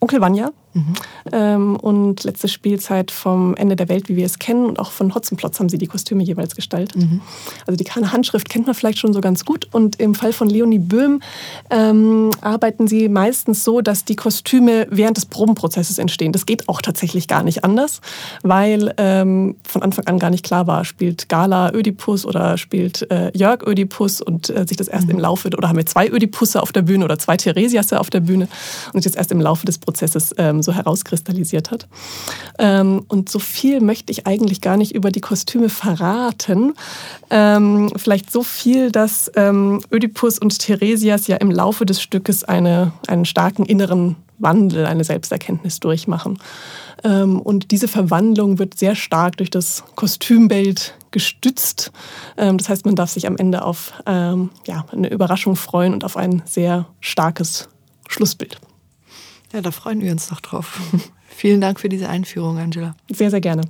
Onkel 0.00 0.20
Vanya, 0.20 0.52
Mhm. 0.74 0.94
Ähm, 1.32 1.76
und 1.76 2.24
letzte 2.24 2.48
Spielzeit 2.48 3.10
vom 3.10 3.54
Ende 3.56 3.76
der 3.76 3.88
Welt, 3.88 4.08
wie 4.08 4.16
wir 4.16 4.26
es 4.26 4.38
kennen, 4.38 4.66
und 4.66 4.78
auch 4.78 4.90
von 4.90 5.14
Hotzenplotz 5.14 5.58
haben 5.58 5.68
sie 5.68 5.78
die 5.78 5.86
Kostüme 5.86 6.22
jeweils 6.22 6.54
gestaltet. 6.54 6.96
Mhm. 6.96 7.20
Also 7.66 7.76
die 7.76 7.84
Handschrift 7.90 8.48
kennt 8.48 8.66
man 8.66 8.74
vielleicht 8.74 8.98
schon 8.98 9.12
so 9.12 9.20
ganz 9.20 9.44
gut. 9.44 9.68
Und 9.72 10.00
im 10.00 10.14
Fall 10.14 10.32
von 10.32 10.48
Leonie 10.48 10.78
Böhm 10.78 11.20
ähm, 11.70 12.30
arbeiten 12.40 12.86
sie 12.88 13.08
meistens 13.08 13.64
so, 13.64 13.80
dass 13.80 14.04
die 14.04 14.16
Kostüme 14.16 14.86
während 14.90 15.16
des 15.16 15.26
Probenprozesses 15.26 15.98
entstehen. 15.98 16.32
Das 16.32 16.46
geht 16.46 16.68
auch 16.68 16.80
tatsächlich 16.80 17.28
gar 17.28 17.42
nicht 17.42 17.64
anders, 17.64 18.00
weil 18.42 18.94
ähm, 18.96 19.56
von 19.64 19.82
Anfang 19.82 20.06
an 20.06 20.18
gar 20.18 20.30
nicht 20.30 20.44
klar 20.44 20.66
war, 20.66 20.84
spielt 20.84 21.28
Gala 21.28 21.72
Ödipus 21.72 22.24
oder 22.24 22.56
spielt 22.58 23.10
äh, 23.10 23.36
Jörg 23.36 23.66
Ödipus 23.66 24.20
und 24.20 24.50
äh, 24.50 24.66
sich 24.66 24.76
das 24.76 24.88
erst 24.88 25.06
mhm. 25.06 25.12
im 25.12 25.18
Laufe, 25.20 25.48
oder 25.56 25.68
haben 25.68 25.76
wir 25.76 25.86
zwei 25.86 26.08
Ödipusse 26.08 26.62
auf 26.62 26.72
der 26.72 26.82
Bühne 26.82 27.04
oder 27.04 27.18
zwei 27.18 27.36
Theresiasse 27.36 28.00
auf 28.00 28.10
der 28.10 28.20
Bühne 28.20 28.48
und 28.92 29.02
sich 29.02 29.12
das 29.12 29.18
erst 29.18 29.32
im 29.32 29.40
Laufe 29.40 29.66
des 29.66 29.78
Prozesses 29.78 30.34
ähm, 30.38 30.61
so 30.62 30.72
herauskristallisiert 30.72 31.70
hat. 31.70 31.88
Ähm, 32.58 33.04
und 33.08 33.28
so 33.28 33.38
viel 33.38 33.80
möchte 33.80 34.12
ich 34.12 34.26
eigentlich 34.26 34.60
gar 34.60 34.76
nicht 34.76 34.94
über 34.94 35.10
die 35.10 35.20
Kostüme 35.20 35.68
verraten. 35.68 36.74
Ähm, 37.30 37.90
vielleicht 37.96 38.30
so 38.30 38.42
viel, 38.42 38.90
dass 38.90 39.30
ähm, 39.36 39.80
Ödipus 39.92 40.38
und 40.38 40.58
Theresias 40.58 41.26
ja 41.26 41.36
im 41.36 41.50
Laufe 41.50 41.86
des 41.86 42.00
Stückes 42.00 42.44
eine, 42.44 42.92
einen 43.06 43.24
starken 43.24 43.64
inneren 43.64 44.16
Wandel, 44.38 44.86
eine 44.86 45.04
Selbsterkenntnis 45.04 45.80
durchmachen. 45.80 46.38
Ähm, 47.04 47.40
und 47.40 47.70
diese 47.70 47.88
Verwandlung 47.88 48.58
wird 48.58 48.78
sehr 48.78 48.94
stark 48.94 49.36
durch 49.38 49.50
das 49.50 49.84
Kostümbild 49.94 50.94
gestützt. 51.10 51.92
Ähm, 52.36 52.58
das 52.58 52.68
heißt, 52.68 52.84
man 52.84 52.96
darf 52.96 53.10
sich 53.10 53.26
am 53.26 53.36
Ende 53.36 53.62
auf 53.64 53.92
ähm, 54.06 54.50
ja, 54.66 54.84
eine 54.92 55.08
Überraschung 55.08 55.56
freuen 55.56 55.94
und 55.94 56.04
auf 56.04 56.16
ein 56.16 56.42
sehr 56.44 56.86
starkes 57.00 57.68
Schlussbild. 58.08 58.58
Ja, 59.52 59.60
da 59.60 59.70
freuen 59.70 60.00
wir 60.00 60.12
uns 60.12 60.28
doch 60.28 60.40
drauf. 60.40 60.80
Vielen 61.28 61.60
Dank 61.60 61.80
für 61.80 61.88
diese 61.88 62.08
Einführung, 62.08 62.58
Angela. 62.58 62.94
Sehr, 63.10 63.30
sehr 63.30 63.40
gerne. 63.40 63.62